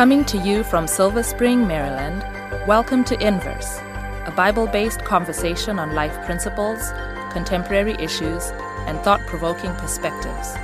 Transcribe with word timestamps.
Coming 0.00 0.24
to 0.24 0.38
you 0.38 0.64
from 0.64 0.86
Silver 0.86 1.22
Spring, 1.22 1.66
Maryland, 1.66 2.24
welcome 2.66 3.04
to 3.04 3.20
Inverse, 3.20 3.80
a 4.24 4.32
Bible 4.34 4.66
based 4.66 5.04
conversation 5.04 5.78
on 5.78 5.94
life 5.94 6.24
principles, 6.24 6.90
contemporary 7.32 7.92
issues, 7.96 8.46
and 8.86 8.98
thought 9.00 9.20
provoking 9.26 9.74
perspectives. 9.74 10.54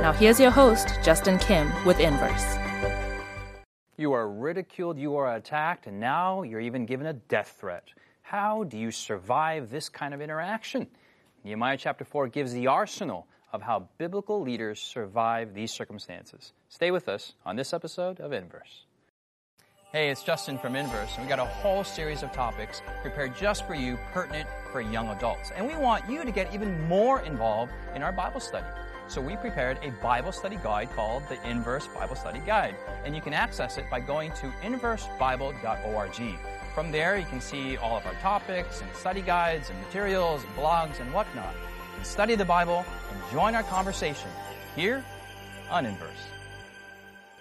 Now, 0.00 0.14
here's 0.14 0.40
your 0.40 0.50
host, 0.50 0.88
Justin 1.04 1.38
Kim, 1.38 1.70
with 1.84 2.00
Inverse. 2.00 2.56
You 3.98 4.14
are 4.14 4.26
ridiculed, 4.26 4.96
you 4.96 5.16
are 5.16 5.36
attacked, 5.36 5.86
and 5.86 6.00
now 6.00 6.40
you're 6.40 6.58
even 6.58 6.86
given 6.86 7.08
a 7.08 7.12
death 7.12 7.58
threat. 7.60 7.84
How 8.22 8.64
do 8.64 8.78
you 8.78 8.90
survive 8.90 9.68
this 9.68 9.90
kind 9.90 10.14
of 10.14 10.22
interaction? 10.22 10.86
Nehemiah 11.44 11.76
chapter 11.76 12.06
4 12.06 12.28
gives 12.28 12.54
the 12.54 12.68
arsenal 12.68 13.26
of 13.52 13.62
how 13.62 13.88
biblical 13.96 14.42
leaders 14.42 14.80
survive 14.80 15.54
these 15.54 15.72
circumstances. 15.72 16.52
Stay 16.68 16.90
with 16.90 17.08
us 17.08 17.34
on 17.46 17.56
this 17.56 17.72
episode 17.72 18.20
of 18.20 18.32
Inverse. 18.32 18.84
Hey, 19.90 20.10
it's 20.10 20.22
Justin 20.22 20.58
from 20.58 20.76
Inverse, 20.76 21.14
and 21.14 21.24
we 21.24 21.30
got 21.30 21.38
a 21.38 21.46
whole 21.46 21.82
series 21.82 22.22
of 22.22 22.30
topics 22.30 22.82
prepared 23.00 23.34
just 23.34 23.66
for 23.66 23.74
you, 23.74 23.98
pertinent 24.12 24.46
for 24.70 24.82
young 24.82 25.08
adults. 25.08 25.50
And 25.56 25.66
we 25.66 25.76
want 25.76 26.06
you 26.10 26.26
to 26.26 26.30
get 26.30 26.52
even 26.52 26.86
more 26.88 27.22
involved 27.22 27.72
in 27.94 28.02
our 28.02 28.12
Bible 28.12 28.38
study. 28.38 28.66
So 29.06 29.22
we 29.22 29.36
prepared 29.36 29.78
a 29.82 29.88
Bible 30.02 30.30
study 30.30 30.58
guide 30.62 30.90
called 30.94 31.22
the 31.30 31.42
Inverse 31.48 31.86
Bible 31.86 32.16
Study 32.16 32.40
Guide, 32.40 32.74
and 33.06 33.16
you 33.16 33.22
can 33.22 33.32
access 33.32 33.78
it 33.78 33.88
by 33.90 34.00
going 34.00 34.30
to 34.32 34.52
inversebible.org. 34.62 36.38
From 36.74 36.92
there, 36.92 37.16
you 37.16 37.24
can 37.24 37.40
see 37.40 37.78
all 37.78 37.96
of 37.96 38.04
our 38.04 38.14
topics 38.16 38.82
and 38.82 38.94
study 38.94 39.22
guides 39.22 39.70
and 39.70 39.80
materials 39.80 40.44
and 40.44 40.54
blogs 40.54 41.00
and 41.00 41.10
whatnot. 41.14 41.54
Can 41.96 42.04
study 42.04 42.34
the 42.34 42.44
Bible 42.44 42.84
and 43.10 43.32
join 43.32 43.54
our 43.54 43.62
conversation 43.62 44.28
here 44.76 45.02
on 45.70 45.86
Inverse. 45.86 46.37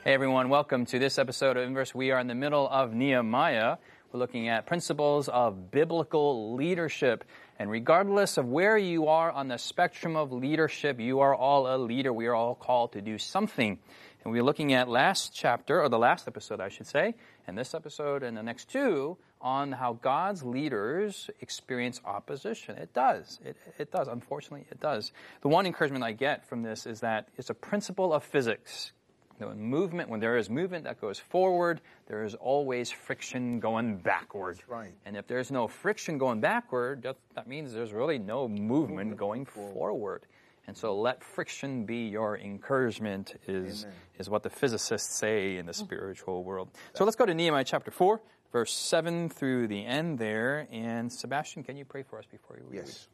Hey 0.07 0.13
everyone, 0.13 0.47
welcome 0.47 0.85
to 0.85 0.99
this 0.99 1.20
episode 1.20 1.57
of 1.57 1.63
Inverse. 1.63 1.93
We 1.93 2.11
are 2.11 2.20
in 2.21 2.27
the 2.27 2.34
middle 2.34 2.65
of 2.70 2.93
Nehemiah. 2.93 3.76
We're 4.09 4.21
looking 4.21 4.48
at 4.48 4.65
principles 4.65 5.27
of 5.27 5.70
biblical 5.70 6.55
leadership. 6.55 7.26
And 7.59 7.70
regardless 7.70 8.37
of 8.37 8.48
where 8.48 8.77
you 8.77 9.09
are 9.09 9.29
on 9.29 9.49
the 9.49 9.57
spectrum 9.57 10.15
of 10.15 10.32
leadership, 10.32 11.01
you 11.01 11.20
are 11.20 11.35
all 11.35 11.76
a 11.76 11.76
leader. 11.76 12.13
We 12.13 12.27
are 12.27 12.34
all 12.34 12.55
called 12.55 12.93
to 12.93 13.01
do 13.01 13.17
something. 13.17 13.79
And 14.23 14.32
we're 14.32 14.45
looking 14.45 14.71
at 14.71 14.87
last 14.87 15.35
chapter, 15.35 15.82
or 15.82 15.90
the 15.90 15.99
last 15.99 16.26
episode, 16.26 16.62
I 16.62 16.70
should 16.70 16.87
say, 16.87 17.15
and 17.45 17.57
this 17.57 17.73
episode 17.73 18.23
and 18.23 18.37
the 18.37 18.43
next 18.43 18.70
two 18.70 19.17
on 19.41 19.73
how 19.73 19.99
God's 20.01 20.41
leaders 20.41 21.29
experience 21.41 21.99
opposition. 22.05 22.77
It 22.77 22.93
does. 22.93 23.41
It, 23.43 23.57
it 23.77 23.91
does. 23.91 24.07
Unfortunately, 24.07 24.67
it 24.71 24.79
does. 24.79 25.12
The 25.41 25.49
one 25.49 25.65
encouragement 25.65 26.05
I 26.05 26.13
get 26.13 26.48
from 26.48 26.63
this 26.63 26.85
is 26.85 27.01
that 27.01 27.27
it's 27.35 27.49
a 27.49 27.54
principle 27.54 28.13
of 28.13 28.23
physics. 28.23 28.93
When 29.40 29.60
movement, 29.60 30.10
when 30.10 30.20
there 30.20 30.38
is 30.38 30.49
movement 30.49 30.85
that 30.85 30.99
goes 30.99 31.20
forward, 31.20 31.80
there 32.07 32.24
is 32.24 32.34
always 32.35 32.90
friction 32.90 33.60
going 33.60 33.98
backward. 33.98 34.57
That's 34.57 34.70
right. 34.70 34.94
And 35.05 35.16
if 35.16 35.27
there's 35.27 35.52
no 35.52 35.68
friction 35.68 36.18
going 36.18 36.40
backward, 36.40 37.04
that, 37.04 37.18
that 37.35 37.48
means 37.48 37.74
there's 37.74 37.94
really 37.94 38.18
no 38.18 38.48
movement, 38.48 39.16
going 39.18 39.46
forward. 39.46 39.74
forward. 39.74 40.26
And 40.68 40.76
so 40.76 40.99
let 40.99 41.24
friction 41.24 41.85
be 41.85 42.07
your 42.07 42.38
encouragement 42.38 43.40
is, 43.48 43.85
is 44.20 44.29
what 44.29 44.44
the 44.44 44.49
physicists 44.49 45.16
say 45.16 45.57
in 45.57 45.66
the 45.66 45.74
spiritual 45.74 46.44
world. 46.44 46.70
So 46.94 47.05
let's 47.05 47.16
go 47.16 47.26
to 47.26 47.34
Nehemiah 47.34 47.63
chapter 47.63 47.90
4, 47.90 48.20
verse 48.51 48.74
7 48.74 49.29
through 49.29 49.68
the 49.68 49.85
end 49.85 50.20
there. 50.20 50.68
And 50.70 51.12
Sebastian, 51.12 51.63
can 51.63 51.77
you 51.77 51.85
pray 51.85 52.04
for 52.04 52.20
us 52.20 52.26
before 52.29 52.57
we 52.60 52.77
read? 52.77 52.85
Yes. 52.85 53.07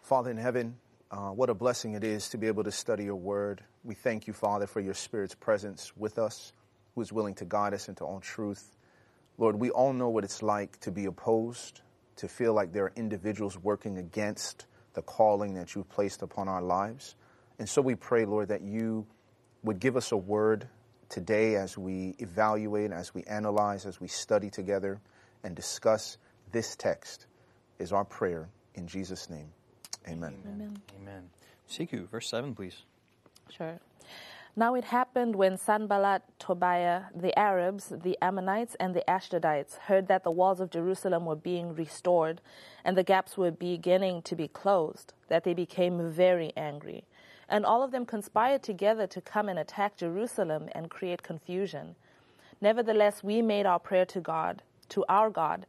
Father 0.00 0.30
in 0.30 0.38
heaven, 0.38 0.76
uh, 1.10 1.28
what 1.28 1.50
a 1.50 1.54
blessing 1.54 1.92
it 1.92 2.04
is 2.04 2.30
to 2.30 2.38
be 2.38 2.46
able 2.46 2.64
to 2.64 2.72
study 2.72 3.04
your 3.04 3.16
word. 3.16 3.62
We 3.88 3.94
thank 3.94 4.26
you, 4.26 4.34
Father, 4.34 4.66
for 4.66 4.80
your 4.80 4.92
Spirit's 4.92 5.34
presence 5.34 5.96
with 5.96 6.18
us, 6.18 6.52
who 6.94 7.00
is 7.00 7.10
willing 7.10 7.34
to 7.36 7.46
guide 7.46 7.72
us 7.72 7.88
into 7.88 8.04
all 8.04 8.20
truth. 8.20 8.76
Lord, 9.38 9.56
we 9.56 9.70
all 9.70 9.94
know 9.94 10.10
what 10.10 10.24
it's 10.24 10.42
like 10.42 10.78
to 10.80 10.90
be 10.90 11.06
opposed, 11.06 11.80
to 12.16 12.28
feel 12.28 12.52
like 12.52 12.74
there 12.74 12.84
are 12.84 12.92
individuals 12.96 13.56
working 13.56 13.96
against 13.96 14.66
the 14.92 15.00
calling 15.00 15.54
that 15.54 15.74
you've 15.74 15.88
placed 15.88 16.20
upon 16.20 16.48
our 16.48 16.60
lives. 16.60 17.14
And 17.58 17.66
so 17.66 17.80
we 17.80 17.94
pray, 17.94 18.26
Lord, 18.26 18.48
that 18.48 18.60
you 18.60 19.06
would 19.62 19.80
give 19.80 19.96
us 19.96 20.12
a 20.12 20.18
word 20.18 20.68
today 21.08 21.56
as 21.56 21.78
we 21.78 22.14
evaluate, 22.18 22.92
as 22.92 23.14
we 23.14 23.22
analyze, 23.22 23.86
as 23.86 23.98
we 23.98 24.08
study 24.08 24.50
together 24.50 25.00
and 25.42 25.56
discuss 25.56 26.18
this 26.52 26.76
text, 26.76 27.24
is 27.78 27.94
our 27.94 28.04
prayer 28.04 28.50
in 28.74 28.86
Jesus' 28.86 29.30
name. 29.30 29.48
Amen. 30.06 30.34
Amen. 30.44 30.76
Amen. 31.00 31.30
Sikhu, 31.70 32.06
verse 32.10 32.28
7, 32.28 32.54
please. 32.54 32.82
Sure. 33.50 33.78
Now 34.58 34.74
it 34.74 34.84
happened 34.84 35.36
when 35.36 35.56
Sanballat, 35.56 36.22
Tobiah, 36.40 37.02
the 37.14 37.38
Arabs, 37.38 37.92
the 38.02 38.18
Ammonites, 38.20 38.74
and 38.80 38.92
the 38.92 39.04
Ashdodites 39.06 39.78
heard 39.78 40.08
that 40.08 40.24
the 40.24 40.32
walls 40.32 40.60
of 40.60 40.70
Jerusalem 40.70 41.26
were 41.26 41.36
being 41.36 41.76
restored 41.76 42.40
and 42.84 42.96
the 42.96 43.04
gaps 43.04 43.36
were 43.36 43.52
beginning 43.52 44.22
to 44.22 44.34
be 44.34 44.48
closed, 44.48 45.12
that 45.28 45.44
they 45.44 45.54
became 45.54 46.10
very 46.10 46.52
angry. 46.56 47.04
And 47.48 47.64
all 47.64 47.84
of 47.84 47.92
them 47.92 48.04
conspired 48.04 48.64
together 48.64 49.06
to 49.06 49.20
come 49.20 49.48
and 49.48 49.60
attack 49.60 49.96
Jerusalem 49.96 50.68
and 50.72 50.90
create 50.90 51.22
confusion. 51.22 51.94
Nevertheless, 52.60 53.22
we 53.22 53.40
made 53.40 53.64
our 53.64 53.78
prayer 53.78 54.06
to 54.06 54.20
God, 54.20 54.62
to 54.88 55.04
our 55.08 55.30
God, 55.30 55.66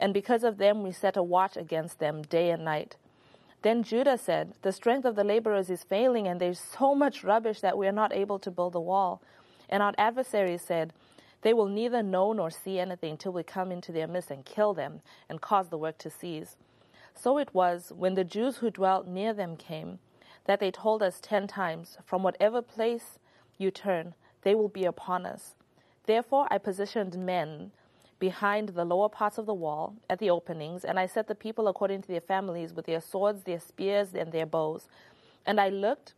and 0.00 0.12
because 0.12 0.42
of 0.42 0.58
them 0.58 0.82
we 0.82 0.90
set 0.90 1.16
a 1.16 1.22
watch 1.22 1.56
against 1.56 2.00
them 2.00 2.22
day 2.22 2.50
and 2.50 2.64
night. 2.64 2.96
Then 3.62 3.84
Judah 3.84 4.18
said, 4.18 4.54
The 4.62 4.72
strength 4.72 5.04
of 5.04 5.14
the 5.14 5.24
laborers 5.24 5.70
is 5.70 5.84
failing, 5.84 6.26
and 6.26 6.40
there's 6.40 6.58
so 6.58 6.94
much 6.94 7.22
rubbish 7.22 7.60
that 7.60 7.78
we 7.78 7.86
are 7.86 7.92
not 7.92 8.12
able 8.12 8.38
to 8.40 8.50
build 8.50 8.72
the 8.72 8.80
wall. 8.80 9.22
And 9.68 9.82
our 9.82 9.94
adversaries 9.96 10.62
said, 10.62 10.92
They 11.42 11.54
will 11.54 11.68
neither 11.68 12.02
know 12.02 12.32
nor 12.32 12.50
see 12.50 12.80
anything 12.80 13.16
till 13.16 13.32
we 13.32 13.44
come 13.44 13.70
into 13.70 13.92
their 13.92 14.08
midst 14.08 14.30
and 14.30 14.44
kill 14.44 14.74
them 14.74 15.00
and 15.28 15.40
cause 15.40 15.68
the 15.68 15.78
work 15.78 15.98
to 15.98 16.10
cease. 16.10 16.56
So 17.14 17.38
it 17.38 17.54
was, 17.54 17.92
when 17.94 18.14
the 18.14 18.24
Jews 18.24 18.56
who 18.56 18.70
dwelt 18.70 19.06
near 19.06 19.32
them 19.32 19.56
came, 19.56 20.00
that 20.46 20.58
they 20.58 20.72
told 20.72 21.02
us 21.02 21.20
ten 21.20 21.46
times, 21.46 21.98
From 22.04 22.24
whatever 22.24 22.62
place 22.62 23.18
you 23.58 23.70
turn, 23.70 24.14
they 24.42 24.56
will 24.56 24.68
be 24.68 24.84
upon 24.84 25.24
us. 25.24 25.54
Therefore 26.06 26.48
I 26.50 26.58
positioned 26.58 27.16
men 27.16 27.70
behind 28.22 28.68
the 28.68 28.84
lower 28.84 29.08
parts 29.08 29.36
of 29.36 29.46
the 29.46 29.52
wall 29.52 29.96
at 30.08 30.20
the 30.20 30.30
openings, 30.30 30.84
and 30.84 30.96
I 30.96 31.06
set 31.06 31.26
the 31.26 31.34
people 31.34 31.66
according 31.66 32.02
to 32.02 32.08
their 32.08 32.20
families 32.20 32.72
with 32.72 32.86
their 32.86 33.00
swords, 33.00 33.42
their 33.42 33.58
spears, 33.58 34.14
and 34.14 34.30
their 34.30 34.46
bows. 34.46 34.86
And 35.44 35.60
I 35.60 35.70
looked 35.70 36.14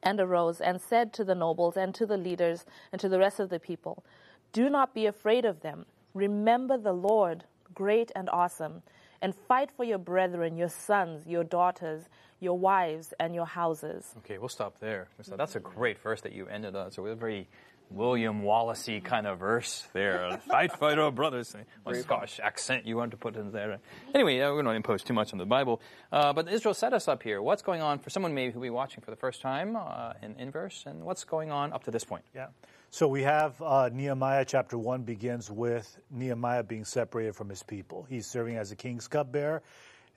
and 0.00 0.20
arose 0.20 0.60
and 0.60 0.80
said 0.80 1.12
to 1.14 1.24
the 1.24 1.34
nobles 1.34 1.76
and 1.76 1.92
to 1.96 2.06
the 2.06 2.16
leaders 2.16 2.64
and 2.92 3.00
to 3.00 3.08
the 3.08 3.18
rest 3.18 3.40
of 3.40 3.48
the 3.48 3.58
people, 3.58 4.04
Do 4.52 4.70
not 4.70 4.94
be 4.94 5.06
afraid 5.06 5.44
of 5.44 5.62
them. 5.62 5.86
Remember 6.14 6.78
the 6.78 6.92
Lord, 6.92 7.42
great 7.74 8.12
and 8.14 8.30
awesome, 8.30 8.84
and 9.20 9.34
fight 9.34 9.70
for 9.76 9.82
your 9.82 9.98
brethren, 9.98 10.56
your 10.56 10.68
sons, 10.68 11.26
your 11.26 11.42
daughters, 11.42 12.04
your 12.38 12.56
wives, 12.56 13.12
and 13.18 13.34
your 13.34 13.46
houses. 13.46 14.14
Okay, 14.18 14.38
we'll 14.38 14.48
stop 14.48 14.78
there. 14.78 15.08
That's 15.36 15.56
a 15.56 15.60
great 15.60 15.98
verse 15.98 16.20
that 16.20 16.32
you 16.32 16.46
ended 16.46 16.76
on. 16.76 16.92
So 16.92 17.02
we're 17.02 17.16
very 17.16 17.48
William 17.94 18.42
Wallacey 18.42 19.02
kind 19.02 19.26
of 19.26 19.38
verse 19.38 19.86
there. 19.92 20.38
fight, 20.48 20.72
fight, 20.72 20.98
oh 20.98 21.10
brothers. 21.10 21.54
What 21.82 21.96
Scottish 21.96 22.40
accent 22.42 22.86
you 22.86 22.96
want 22.96 23.12
to 23.12 23.16
put 23.16 23.36
in 23.36 23.52
there. 23.52 23.78
Anyway, 24.14 24.40
uh, 24.40 24.52
we're 24.52 24.62
not 24.62 24.74
impose 24.74 25.02
too 25.02 25.14
much 25.14 25.32
on 25.32 25.38
the 25.38 25.46
Bible. 25.46 25.80
Uh, 26.12 26.32
but 26.32 26.48
Israel 26.48 26.74
set 26.74 26.92
us 26.92 27.08
up 27.08 27.22
here. 27.22 27.40
What's 27.40 27.62
going 27.62 27.82
on 27.82 27.98
for 27.98 28.10
someone 28.10 28.34
maybe 28.34 28.52
who 28.52 28.58
will 28.58 28.66
be 28.66 28.70
watching 28.70 29.02
for 29.02 29.10
the 29.10 29.16
first 29.16 29.40
time 29.40 29.76
uh, 29.76 30.14
in 30.22 30.34
Inverse, 30.38 30.84
and 30.86 31.04
what's 31.04 31.24
going 31.24 31.50
on 31.50 31.72
up 31.72 31.84
to 31.84 31.90
this 31.90 32.04
point? 32.04 32.24
Yeah. 32.34 32.48
So 32.90 33.08
we 33.08 33.22
have 33.22 33.60
uh, 33.60 33.90
Nehemiah 33.92 34.44
chapter 34.44 34.78
1 34.78 35.02
begins 35.02 35.50
with 35.50 35.98
Nehemiah 36.10 36.62
being 36.62 36.84
separated 36.84 37.34
from 37.34 37.48
his 37.48 37.62
people. 37.62 38.06
He's 38.08 38.26
serving 38.26 38.56
as 38.56 38.70
a 38.70 38.76
king's 38.76 39.08
cupbearer. 39.08 39.62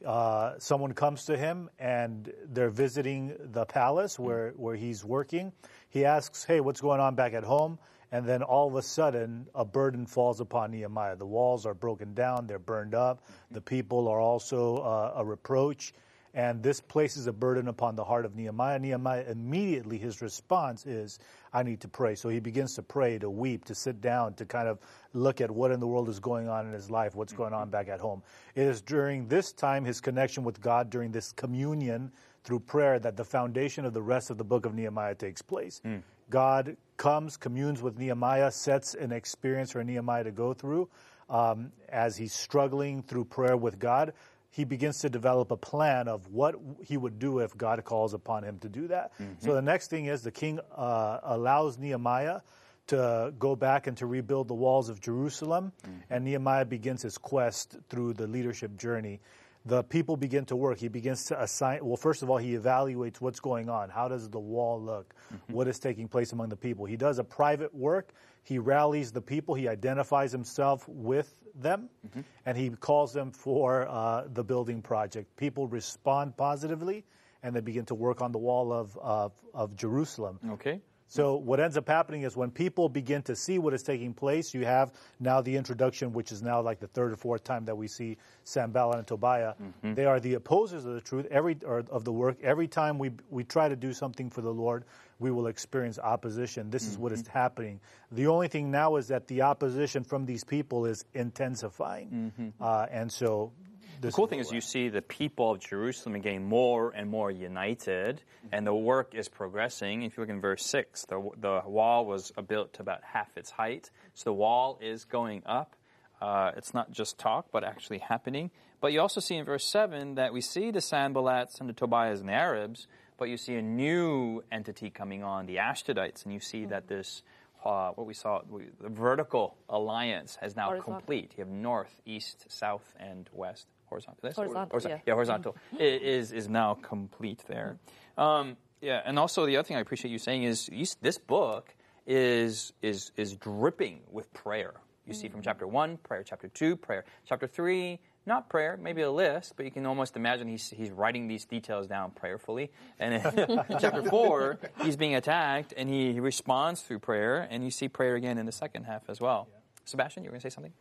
Uh, 0.06 0.60
someone 0.60 0.94
comes 0.94 1.26
to 1.26 1.38
him 1.38 1.70
and 1.80 2.32
they're 2.46 2.70
visiting 2.70 3.36
the 3.40 3.66
palace 3.66 4.20
where, 4.20 4.52
where 4.56 4.76
he's 4.76 5.04
working. 5.04 5.52
He 5.90 6.06
asks, 6.06 6.44
Hey, 6.44 6.60
what's 6.60 6.82
going 6.82 7.00
on 7.00 7.16
back 7.16 7.34
at 7.34 7.44
home? 7.44 7.80
And 8.12 8.26
then 8.26 8.42
all 8.42 8.68
of 8.68 8.76
a 8.76 8.82
sudden, 8.82 9.48
a 9.54 9.66
burden 9.66 10.06
falls 10.06 10.40
upon 10.40 10.72
Nehemiah. 10.72 11.18
The 11.18 11.26
walls 11.26 11.66
are 11.66 11.74
broken 11.74 12.14
down, 12.14 12.48
they're 12.48 12.60
burned 12.60 12.96
up. 12.96 13.28
The 13.52 13.62
people 13.62 14.08
are 14.08 14.20
also 14.20 14.78
uh, 14.78 15.14
a 15.18 15.26
reproach. 15.26 15.94
And 16.38 16.62
this 16.62 16.80
places 16.80 17.26
a 17.26 17.34
burden 17.34 17.68
upon 17.68 17.96
the 17.96 18.04
heart 18.04 18.24
of 18.24 18.36
Nehemiah. 18.36 18.78
Nehemiah 18.78 19.26
immediately, 19.28 19.98
his 19.98 20.22
response 20.22 20.86
is, 20.86 21.18
I 21.52 21.64
need 21.64 21.82
to 21.82 21.88
pray. 21.88 22.14
So 22.14 22.30
he 22.30 22.40
begins 22.40 22.76
to 22.76 22.84
pray, 22.84 23.18
to 23.18 23.28
weep, 23.28 23.66
to 23.66 23.74
sit 23.74 24.02
down, 24.02 24.36
to 24.36 24.46
kind 24.46 24.68
of 24.68 24.78
look 25.14 25.42
at 25.42 25.50
what 25.50 25.72
in 25.72 25.80
the 25.80 25.88
world 25.88 26.10
is 26.10 26.20
going 26.20 26.48
on 26.48 26.68
in 26.68 26.74
his 26.74 26.92
life, 26.92 27.16
what's 27.16 27.34
going 27.34 27.56
on 27.56 27.72
back 27.72 27.90
at 27.90 28.00
home. 28.00 28.22
It 28.54 28.68
is 28.68 28.84
during 28.84 29.28
this 29.28 29.52
time, 29.52 29.84
his 29.84 30.00
connection 30.00 30.44
with 30.44 30.62
God, 30.62 30.92
during 30.92 31.12
this 31.12 31.32
communion 31.32 32.12
through 32.44 32.60
prayer, 32.60 33.00
that 33.00 33.18
the 33.18 33.26
foundation 33.26 33.84
of 33.84 33.96
the 33.96 34.04
rest 34.04 34.30
of 34.30 34.38
the 34.38 34.44
book 34.44 34.68
of 34.68 34.76
Nehemiah 34.76 35.16
takes 35.16 35.42
place. 35.42 35.82
Mm. 35.84 36.04
God 36.30 36.78
comes, 36.98 37.36
communes 37.36 37.82
with 37.82 37.98
Nehemiah, 37.98 38.52
sets 38.52 38.94
an 38.94 39.12
experience 39.12 39.72
for 39.72 39.84
Nehemiah 39.84 40.26
to 40.26 40.32
go 40.32 40.54
through 40.54 40.88
um, 41.32 41.72
as 41.90 42.16
he's 42.16 42.34
struggling 42.34 43.02
through 43.02 43.26
prayer 43.26 43.58
with 43.58 43.80
God 43.80 44.14
he 44.50 44.64
begins 44.64 45.00
to 45.00 45.10
develop 45.10 45.52
a 45.52 45.58
plan 45.58 46.08
of 46.08 46.28
what 46.28 46.56
he 46.84 46.98
would 46.98 47.20
do 47.20 47.40
if 47.40 47.56
God 47.56 47.84
calls 47.84 48.14
upon 48.14 48.44
him 48.44 48.60
to 48.60 48.70
do 48.70 48.88
that. 48.88 49.12
Mm-hmm. 49.20 49.46
So 49.46 49.54
the 49.54 49.62
next 49.62 49.90
thing 49.90 50.06
is 50.06 50.24
the 50.24 50.32
king 50.32 50.60
uh, 50.76 51.20
allows 51.24 51.78
Nehemiah 51.78 52.42
to 52.88 53.34
go 53.38 53.56
back 53.56 53.88
and 53.88 53.98
to 53.98 54.06
rebuild 54.06 54.48
the 54.48 54.54
walls 54.54 54.90
of 54.90 55.02
Jerusalem. 55.02 55.74
Mm-hmm. 55.84 56.00
And 56.10 56.26
Nehemiah 56.26 56.66
begins 56.66 57.02
his 57.02 57.18
quest 57.18 57.76
through 57.90 58.14
the 58.14 58.28
leadership 58.28 58.78
journey. 58.78 59.20
The 59.68 59.84
people 59.84 60.16
begin 60.16 60.46
to 60.46 60.56
work. 60.56 60.78
He 60.80 60.88
begins 60.88 61.26
to 61.26 61.42
assign, 61.42 61.86
well, 61.86 61.98
first 61.98 62.24
of 62.24 62.30
all, 62.30 62.38
he 62.38 62.54
evaluates 62.56 63.20
what's 63.20 63.42
going 63.42 63.70
on. 63.70 63.90
How 63.90 64.08
does 64.08 64.30
the 64.30 64.40
wall 64.40 64.82
look? 64.82 65.14
Mm-hmm. 65.34 65.54
What 65.54 65.68
is 65.68 65.78
taking 65.78 66.08
place 66.08 66.32
among 66.32 66.48
the 66.50 66.56
people? 66.56 66.86
He 66.86 66.96
does 66.96 67.20
a 67.20 67.24
private 67.26 67.76
work. 67.76 68.14
He 68.44 68.60
rallies 68.60 69.12
the 69.12 69.20
people. 69.22 69.56
He 69.56 69.68
identifies 69.68 70.32
himself 70.32 70.88
with 70.88 71.30
them, 71.54 71.90
Mm-hmm. 72.08 72.22
and 72.46 72.58
he 72.58 72.70
calls 72.70 73.12
them 73.12 73.32
for 73.32 73.88
uh, 73.90 74.24
the 74.32 74.44
building 74.44 74.82
project. 74.82 75.36
People 75.36 75.68
respond 75.68 76.38
positively, 76.38 77.04
and 77.44 77.54
they 77.54 77.60
begin 77.62 77.84
to 77.86 77.96
work 77.96 78.22
on 78.22 78.32
the 78.32 78.38
wall 78.38 78.72
of, 78.72 78.98
of, 79.02 79.34
of 79.54 79.76
Jerusalem. 79.76 80.40
Okay. 80.54 80.80
So 81.10 81.36
what 81.38 81.60
ends 81.62 81.78
up 81.78 81.88
happening 81.88 82.24
is 82.24 82.36
when 82.36 82.52
people 82.52 82.90
begin 82.90 83.22
to 83.24 83.36
see 83.36 83.60
what 83.60 83.74
is 83.74 83.82
taking 83.82 84.14
place, 84.14 84.54
you 84.54 84.66
have 84.66 84.92
now 85.20 85.40
the 85.42 85.56
introduction, 85.56 86.12
which 86.12 86.34
is 86.34 86.42
now 86.44 86.62
like 86.62 86.80
the 86.82 86.88
third 86.88 87.14
or 87.14 87.16
fourth 87.16 87.46
time 87.46 87.64
that 87.66 87.78
we 87.78 87.88
see 87.88 88.18
Sanballat 88.44 88.98
and 88.98 89.08
Tobiah. 89.08 89.54
Mm-hmm. 89.62 89.94
They 89.94 90.06
are 90.06 90.20
the 90.20 90.34
opposers 90.34 90.86
of 90.86 90.94
the 90.96 91.02
truth 91.02 91.26
every 91.32 91.58
or 91.66 91.84
of 91.90 92.04
the 92.04 92.12
work. 92.12 92.38
Every 92.44 92.68
time 92.68 93.00
we 93.00 93.12
we 93.30 93.46
try 93.46 93.70
to 93.70 93.76
do 93.78 93.94
something 93.94 94.30
for 94.30 94.42
the 94.42 94.52
Lord, 94.54 94.84
we 95.20 95.32
will 95.32 95.48
experience 95.48 95.98
opposition. 95.98 96.70
This 96.70 96.86
is 96.88 96.98
what 96.98 97.12
is 97.14 97.24
Mm-hmm. 97.24 97.38
happening. 97.38 97.80
The 98.12 98.28
only 98.28 98.48
thing 98.50 98.70
now 98.70 98.98
is 98.98 99.08
that 99.08 99.28
the 99.28 99.44
opposition 99.44 100.04
from 100.04 100.26
these 100.26 100.44
people 100.44 100.86
is 100.86 101.06
intensifying, 101.14 102.54
uh, 102.62 102.86
and 102.92 103.12
so. 103.12 103.54
The 104.00 104.12
cool 104.12 104.28
thing 104.28 104.40
is 104.40 104.52
you 104.52 104.62
see 104.62 104.90
the 104.90 105.02
people 105.02 105.52
of 105.52 105.60
Jerusalem 105.60 106.20
getting 106.22 106.46
more 106.46 106.92
and 106.96 107.10
more 107.10 107.32
united, 107.32 108.22
and 108.52 108.66
the 108.66 108.74
work 108.74 109.16
is 109.16 109.28
progressing. 109.28 110.04
If 110.04 110.18
you 110.18 110.22
look 110.24 110.30
in 110.30 110.40
verse 110.42 110.66
6, 110.66 111.06
the, 111.06 111.30
the 111.40 111.62
wall 111.66 112.06
was 112.06 112.32
built 112.48 112.74
to 112.74 112.82
about 112.82 113.04
half 113.04 113.36
its 113.38 113.50
height. 113.50 113.90
So 114.14 114.26
the 114.30 114.34
wall 114.34 114.78
is 114.82 115.06
going 115.06 115.42
up. 115.46 115.76
Uh, 116.22 116.52
it's 116.56 116.74
not 116.74 116.92
just 116.92 117.18
talk, 117.18 117.48
but 117.52 117.64
actually 117.64 118.00
happening. 118.00 118.52
But 118.82 118.92
you 118.94 119.02
also 119.02 119.20
see 119.20 119.36
in 119.36 119.46
verse 119.46 119.66
7 119.66 120.16
that 120.16 120.34
we 120.34 120.42
see 120.42 120.70
the 120.72 120.80
Sanballats 120.80 121.60
and 121.60 121.68
the 121.70 121.74
Tobiahs 121.74 122.20
and 122.20 122.30
the 122.30 122.34
Arabs, 122.34 122.88
but 123.18 123.30
you 123.30 123.38
see 123.38 123.56
a 123.56 123.62
new 123.62 124.44
entity 124.52 124.90
coming 124.92 125.24
on, 125.24 125.48
the 125.48 125.56
Ashdodites, 125.56 126.24
and 126.24 126.34
you 126.34 126.40
see 126.40 126.66
that 126.66 126.88
this, 126.88 127.24
uh, 127.66 127.90
what 127.92 128.06
we 128.06 128.14
saw, 128.14 128.42
we- 128.48 128.70
the 128.80 128.90
vertical 128.90 129.58
alliance 129.70 130.36
has 130.42 130.56
now 130.56 130.68
Horizontal. 130.68 130.94
complete. 130.96 131.34
You 131.38 131.44
have 131.46 131.52
north, 131.54 132.00
east, 132.06 132.46
south, 132.50 132.94
and 133.00 133.28
west. 133.34 133.68
Horizontal. 133.88 134.20
Did 134.22 134.30
I 134.30 134.32
say 134.32 134.42
Horizontal, 134.42 134.70
horizontal? 134.72 135.02
yeah. 135.06 135.14
horizontal 135.14 135.56
is 135.80 136.32
is 136.32 136.50
now 136.50 136.76
complete 136.76 137.44
there. 137.48 137.78
Um, 138.18 138.58
yeah, 138.82 139.02
and 139.06 139.18
also 139.18 139.46
the 139.46 139.58
other 139.58 139.68
thing 139.68 139.78
I 139.78 139.80
appreciate 139.80 140.12
you 140.12 140.20
saying 140.20 140.44
is 140.44 140.70
you, 140.72 140.86
this 141.02 141.18
book 141.18 141.74
is 142.06 142.74
is 142.82 143.12
is 143.18 143.36
dripping 143.36 144.02
with 144.12 144.32
prayer. 144.34 144.74
You 145.06 145.14
see 145.14 145.30
from 145.30 145.42
chapter 145.42 145.66
one, 145.66 145.98
prayer. 145.98 146.24
Chapter 146.24 146.50
two, 146.50 146.76
prayer. 146.76 147.06
Chapter 147.26 147.48
three, 147.48 148.00
not 148.26 148.50
prayer, 148.50 148.78
maybe 148.80 149.02
a 149.04 149.10
list, 149.10 149.54
but 149.56 149.64
you 149.64 149.72
can 149.72 149.86
almost 149.86 150.18
imagine 150.18 150.50
he's 150.50 150.70
he's 150.70 150.92
writing 150.92 151.28
these 151.30 151.46
details 151.46 151.88
down 151.88 152.12
prayerfully. 152.12 152.72
And 153.00 153.14
in 153.70 153.80
chapter 153.80 154.04
four, 154.04 154.60
he's 154.84 154.98
being 154.98 155.16
attacked, 155.16 155.74
and 155.78 155.90
he, 155.90 156.12
he 156.12 156.20
responds 156.20 156.82
through 156.82 157.00
prayer, 157.00 157.48
and 157.50 157.64
you 157.64 157.72
see 157.72 157.88
prayer 157.88 158.16
again 158.16 158.38
in 158.38 158.46
the 158.46 158.52
second 158.52 158.84
half 158.84 159.10
as 159.10 159.22
well. 159.22 159.48
Sebastian, 159.86 160.24
you 160.24 160.28
were 160.28 160.32
going 160.32 160.42
to 160.42 160.52
say 160.52 160.54
something? 160.54 160.74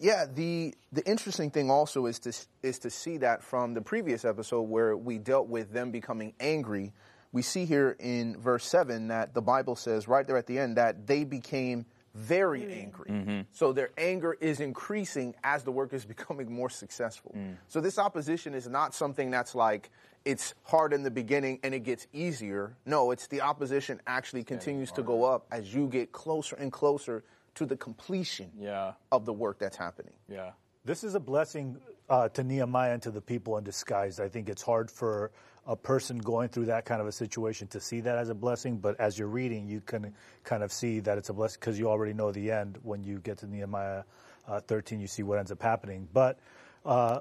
Yeah, 0.00 0.26
the 0.32 0.74
the 0.92 1.04
interesting 1.06 1.50
thing 1.50 1.70
also 1.70 2.06
is 2.06 2.18
to 2.20 2.32
is 2.62 2.78
to 2.80 2.90
see 2.90 3.18
that 3.18 3.42
from 3.42 3.74
the 3.74 3.80
previous 3.80 4.24
episode 4.24 4.62
where 4.62 4.96
we 4.96 5.18
dealt 5.18 5.48
with 5.48 5.72
them 5.72 5.90
becoming 5.90 6.34
angry, 6.40 6.92
we 7.32 7.42
see 7.42 7.64
here 7.64 7.96
in 7.98 8.40
verse 8.40 8.64
seven 8.64 9.08
that 9.08 9.34
the 9.34 9.42
Bible 9.42 9.76
says 9.76 10.08
right 10.08 10.26
there 10.26 10.36
at 10.36 10.46
the 10.46 10.58
end 10.58 10.76
that 10.76 11.06
they 11.06 11.24
became 11.24 11.86
very 12.14 12.60
mm-hmm. 12.60 12.80
angry. 12.80 13.10
Mm-hmm. 13.10 13.40
So 13.52 13.72
their 13.72 13.90
anger 13.96 14.36
is 14.40 14.60
increasing 14.60 15.34
as 15.44 15.62
the 15.62 15.70
work 15.70 15.92
is 15.92 16.04
becoming 16.14 16.52
more 16.52 16.70
successful. 16.70 17.32
Mm. 17.36 17.56
So 17.68 17.80
this 17.80 17.98
opposition 17.98 18.54
is 18.54 18.68
not 18.68 18.94
something 18.94 19.30
that's 19.30 19.54
like 19.54 19.90
it's 20.24 20.54
hard 20.64 20.92
in 20.92 21.02
the 21.02 21.10
beginning 21.10 21.60
and 21.62 21.74
it 21.74 21.80
gets 21.80 22.06
easier. 22.12 22.76
No, 22.84 23.12
it's 23.12 23.28
the 23.28 23.40
opposition 23.40 24.00
actually 24.06 24.44
continues 24.44 24.90
to 24.92 25.02
go 25.02 25.24
up 25.24 25.46
as 25.50 25.72
you 25.72 25.86
get 25.86 26.12
closer 26.12 26.56
and 26.56 26.72
closer 26.72 27.24
to 27.58 27.66
the 27.66 27.76
completion 27.76 28.50
Yeah. 28.58 28.92
of 29.12 29.24
the 29.26 29.32
work 29.32 29.58
that's 29.58 29.76
happening. 29.76 30.14
Yeah. 30.28 30.52
This 30.84 31.04
is 31.04 31.14
a 31.14 31.20
blessing 31.20 31.76
uh, 32.08 32.28
to 32.30 32.42
Nehemiah 32.42 32.92
and 32.94 33.02
to 33.02 33.10
the 33.10 33.20
people 33.20 33.58
in 33.58 33.64
disguise. 33.64 34.18
I 34.20 34.28
think 34.28 34.48
it's 34.48 34.62
hard 34.62 34.90
for 34.90 35.30
a 35.66 35.76
person 35.76 36.16
going 36.18 36.48
through 36.48 36.66
that 36.66 36.86
kind 36.86 37.00
of 37.02 37.06
a 37.06 37.12
situation 37.12 37.68
to 37.68 37.80
see 37.80 38.00
that 38.00 38.16
as 38.16 38.30
a 38.30 38.34
blessing, 38.34 38.78
but 38.78 38.98
as 38.98 39.18
you're 39.18 39.28
reading, 39.28 39.68
you 39.68 39.80
can 39.82 40.14
kind 40.44 40.62
of 40.62 40.72
see 40.72 41.00
that 41.00 41.18
it's 41.18 41.28
a 41.28 41.34
blessing 41.34 41.58
because 41.60 41.78
you 41.78 41.88
already 41.90 42.14
know 42.14 42.32
the 42.32 42.50
end. 42.50 42.78
When 42.82 43.04
you 43.04 43.18
get 43.18 43.38
to 43.38 43.46
Nehemiah 43.46 44.04
uh, 44.46 44.60
13, 44.60 44.98
you 45.00 45.06
see 45.06 45.22
what 45.22 45.38
ends 45.38 45.52
up 45.52 45.60
happening. 45.62 46.08
But 46.10 46.38
uh, 46.86 47.20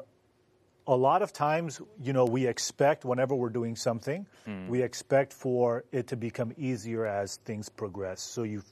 a 0.87 0.95
lot 0.95 1.21
of 1.21 1.33
times, 1.33 1.81
you 2.01 2.13
know, 2.13 2.23
we 2.23 2.47
expect 2.47 3.03
whenever 3.03 3.35
we're 3.35 3.49
doing 3.49 3.75
something, 3.75 4.25
we 4.69 4.81
expect 4.81 5.33
for 5.33 5.83
it 5.91 6.07
to 6.07 6.15
become 6.15 6.53
easier 6.57 7.05
as 7.05 7.35
things 7.43 7.67
progress. 7.67 8.21
So 8.21 8.43
you, 8.43 8.63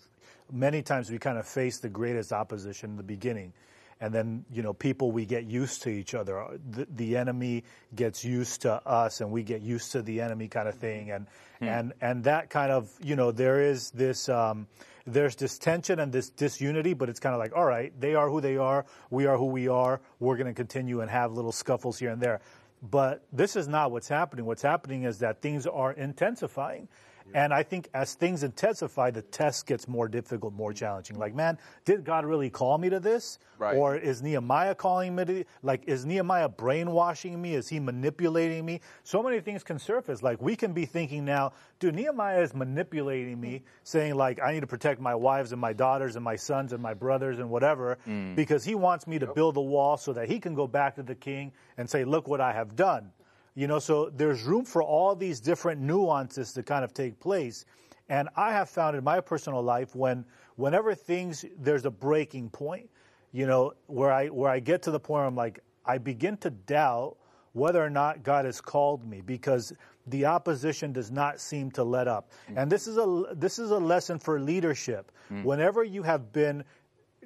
many 0.51 0.81
times 0.81 1.09
we 1.09 1.17
kind 1.17 1.37
of 1.37 1.47
face 1.47 1.79
the 1.79 1.89
greatest 1.89 2.33
opposition 2.33 2.91
in 2.91 2.97
the 2.97 3.03
beginning. 3.03 3.53
And 4.01 4.13
then, 4.13 4.43
you 4.51 4.61
know, 4.61 4.73
people, 4.73 5.11
we 5.11 5.25
get 5.25 5.45
used 5.45 5.83
to 5.83 5.89
each 5.89 6.13
other. 6.13 6.45
The, 6.69 6.85
the 6.93 7.17
enemy 7.17 7.63
gets 7.95 8.25
used 8.25 8.63
to 8.63 8.85
us 8.85 9.21
and 9.21 9.31
we 9.31 9.43
get 9.43 9.61
used 9.61 9.93
to 9.93 10.01
the 10.01 10.19
enemy 10.19 10.49
kind 10.49 10.67
of 10.67 10.75
thing. 10.75 11.11
And, 11.11 11.27
and, 11.61 11.93
and 12.01 12.23
that 12.25 12.49
kind 12.49 12.71
of, 12.71 12.91
you 13.01 13.15
know, 13.15 13.31
there 13.31 13.61
is 13.61 13.91
this, 13.91 14.27
um, 14.27 14.67
there's 15.07 15.35
this 15.37 15.57
tension 15.57 15.99
and 15.99 16.11
this 16.11 16.29
disunity, 16.29 16.93
but 16.93 17.09
it's 17.09 17.21
kind 17.21 17.33
of 17.33 17.39
like, 17.39 17.55
all 17.55 17.65
right, 17.65 17.93
they 17.99 18.15
are 18.15 18.29
who 18.29 18.41
they 18.41 18.57
are. 18.57 18.85
We 19.09 19.27
are 19.27 19.37
who 19.37 19.45
we 19.45 19.69
are. 19.69 20.01
We're 20.19 20.35
going 20.35 20.47
to 20.47 20.53
continue 20.53 20.99
and 20.99 21.09
have 21.09 21.31
little 21.31 21.53
scuffles 21.53 21.97
here 21.97 22.09
and 22.11 22.21
there. 22.21 22.41
But 22.81 23.23
this 23.31 23.55
is 23.55 23.67
not 23.67 23.91
what's 23.91 24.09
happening. 24.09 24.45
What's 24.45 24.61
happening 24.61 25.03
is 25.03 25.19
that 25.19 25.41
things 25.41 25.65
are 25.65 25.93
intensifying. 25.93 26.89
And 27.33 27.53
I 27.53 27.63
think 27.63 27.89
as 27.93 28.13
things 28.13 28.43
intensify, 28.43 29.11
the 29.11 29.21
test 29.21 29.65
gets 29.65 29.87
more 29.87 30.07
difficult, 30.07 30.53
more 30.53 30.73
challenging. 30.73 31.17
Like, 31.17 31.33
man, 31.33 31.57
did 31.83 32.03
God 32.03 32.25
really 32.25 32.49
call 32.49 32.77
me 32.77 32.89
to 32.89 32.99
this? 32.99 33.39
Right. 33.57 33.75
Or 33.75 33.95
is 33.95 34.21
Nehemiah 34.21 34.75
calling 34.75 35.15
me 35.15 35.25
to, 35.25 35.43
like, 35.63 35.83
is 35.87 36.05
Nehemiah 36.05 36.49
brainwashing 36.49 37.41
me? 37.41 37.55
Is 37.55 37.67
he 37.67 37.79
manipulating 37.79 38.65
me? 38.65 38.81
So 39.03 39.23
many 39.23 39.39
things 39.39 39.63
can 39.63 39.79
surface. 39.79 40.21
Like, 40.21 40.41
we 40.41 40.55
can 40.55 40.73
be 40.73 40.85
thinking 40.85 41.25
now, 41.25 41.53
dude, 41.79 41.95
Nehemiah 41.95 42.41
is 42.41 42.53
manipulating 42.53 43.39
me, 43.39 43.63
saying, 43.83 44.15
like, 44.15 44.41
I 44.41 44.53
need 44.53 44.61
to 44.61 44.67
protect 44.67 45.01
my 45.01 45.15
wives 45.15 45.51
and 45.51 45.59
my 45.59 45.73
daughters 45.73 46.15
and 46.15 46.23
my 46.23 46.35
sons 46.35 46.73
and 46.73 46.81
my 46.81 46.93
brothers 46.93 47.39
and 47.39 47.49
whatever, 47.49 47.97
mm. 48.07 48.35
because 48.35 48.63
he 48.63 48.75
wants 48.75 49.07
me 49.07 49.19
to 49.19 49.27
build 49.27 49.57
a 49.57 49.61
wall 49.61 49.97
so 49.97 50.13
that 50.13 50.29
he 50.29 50.39
can 50.39 50.53
go 50.53 50.67
back 50.67 50.95
to 50.95 51.03
the 51.03 51.15
king 51.15 51.51
and 51.77 51.89
say, 51.89 52.05
look 52.05 52.27
what 52.27 52.39
I 52.41 52.53
have 52.53 52.75
done. 52.75 53.11
You 53.55 53.67
know, 53.67 53.79
so 53.79 54.09
there's 54.09 54.43
room 54.43 54.65
for 54.65 54.83
all 54.83 55.15
these 55.15 55.39
different 55.39 55.81
nuances 55.81 56.51
to 56.53 56.63
kind 56.63 56.83
of 56.83 56.93
take 56.93 57.19
place. 57.19 57.65
And 58.09 58.29
I 58.35 58.51
have 58.51 58.69
found 58.69 58.95
in 58.95 59.03
my 59.03 59.21
personal 59.21 59.63
life 59.63 59.95
when 59.95 60.25
whenever 60.57 60.93
things 60.93 61.45
there's 61.57 61.85
a 61.85 61.91
breaking 61.91 62.49
point, 62.49 62.89
you 63.31 63.47
know, 63.47 63.73
where 63.87 64.11
I 64.11 64.27
where 64.27 64.51
I 64.51 64.59
get 64.59 64.83
to 64.83 64.91
the 64.91 64.99
point 64.99 65.19
where 65.19 65.25
I'm 65.25 65.35
like, 65.35 65.59
I 65.85 65.97
begin 65.97 66.37
to 66.37 66.49
doubt 66.49 67.15
whether 67.53 67.83
or 67.83 67.89
not 67.89 68.23
God 68.23 68.43
has 68.43 68.59
called 68.59 69.09
me 69.09 69.21
because 69.21 69.71
the 70.07 70.25
opposition 70.25 70.91
does 70.91 71.09
not 71.09 71.39
seem 71.39 71.71
to 71.71 71.83
let 71.83 72.07
up. 72.07 72.31
Mm. 72.51 72.63
And 72.63 72.71
this 72.71 72.87
is 72.87 72.97
a 72.97 73.23
this 73.33 73.57
is 73.57 73.71
a 73.71 73.77
lesson 73.77 74.19
for 74.19 74.39
leadership. 74.39 75.11
Mm. 75.31 75.45
Whenever 75.45 75.83
you 75.83 76.03
have 76.03 76.33
been 76.33 76.65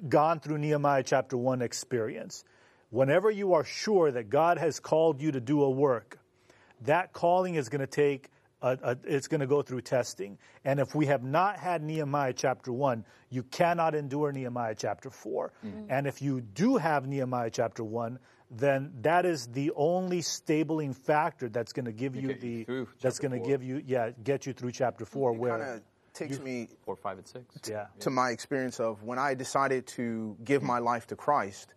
gone 0.08 0.38
through 0.38 0.58
Nehemiah 0.58 1.02
chapter 1.02 1.36
1 1.36 1.60
experience, 1.60 2.44
whenever 2.90 3.30
you 3.30 3.54
are 3.54 3.64
sure 3.64 4.10
that 4.12 4.30
God 4.30 4.58
has 4.58 4.78
called 4.78 5.20
you 5.20 5.32
to 5.32 5.40
do 5.40 5.62
a 5.62 5.70
work, 5.70 6.19
that 6.82 7.12
calling 7.12 7.54
is 7.54 7.68
going 7.68 7.80
to 7.80 7.86
take 7.86 8.30
a, 8.62 8.78
a, 8.82 8.96
it's 9.04 9.28
going 9.28 9.40
to 9.40 9.46
go 9.46 9.62
through 9.62 9.80
testing. 9.82 10.38
And 10.64 10.80
if 10.80 10.94
we 10.94 11.06
have 11.06 11.22
not 11.22 11.58
had 11.58 11.82
Nehemiah 11.82 12.34
chapter 12.34 12.72
1, 12.72 13.04
you 13.30 13.42
cannot 13.42 13.94
endure 13.94 14.32
Nehemiah 14.32 14.74
chapter 14.76 15.10
4. 15.10 15.52
Mm-hmm. 15.64 15.84
And 15.88 16.06
if 16.06 16.20
you 16.20 16.40
do 16.40 16.76
have 16.76 17.06
Nehemiah 17.06 17.50
chapter 17.50 17.82
1, 17.82 18.18
then 18.50 18.92
that 19.02 19.24
is 19.24 19.46
the 19.46 19.70
only 19.76 20.22
stabling 20.22 20.92
factor 20.92 21.48
that's 21.48 21.72
going 21.72 21.84
to 21.86 21.92
give 21.92 22.16
you 22.16 22.30
you 22.30 22.34
the 22.34 22.64
through 22.64 22.88
that's 23.00 23.20
going 23.20 23.30
to 23.30 23.48
give 23.48 23.62
you 23.62 23.80
yeah 23.86 24.10
get 24.24 24.44
you 24.44 24.52
through 24.52 24.72
chapter 24.72 25.04
4 25.04 25.32
where 25.34 25.56
Kind 25.56 25.70
of 25.70 25.82
takes 26.12 26.40
me 26.40 26.68
Four, 26.84 26.96
five, 26.96 27.18
and 27.18 27.26
six. 27.28 27.44
yeah 27.68 27.86
to 28.00 28.10
my 28.10 28.30
experience 28.30 28.80
of 28.80 29.04
when 29.04 29.20
I 29.20 29.34
decided 29.34 29.86
to 29.88 30.36
give 30.42 30.64
my 30.64 30.80
life 30.80 31.06
to 31.08 31.16
Christ, 31.16 31.74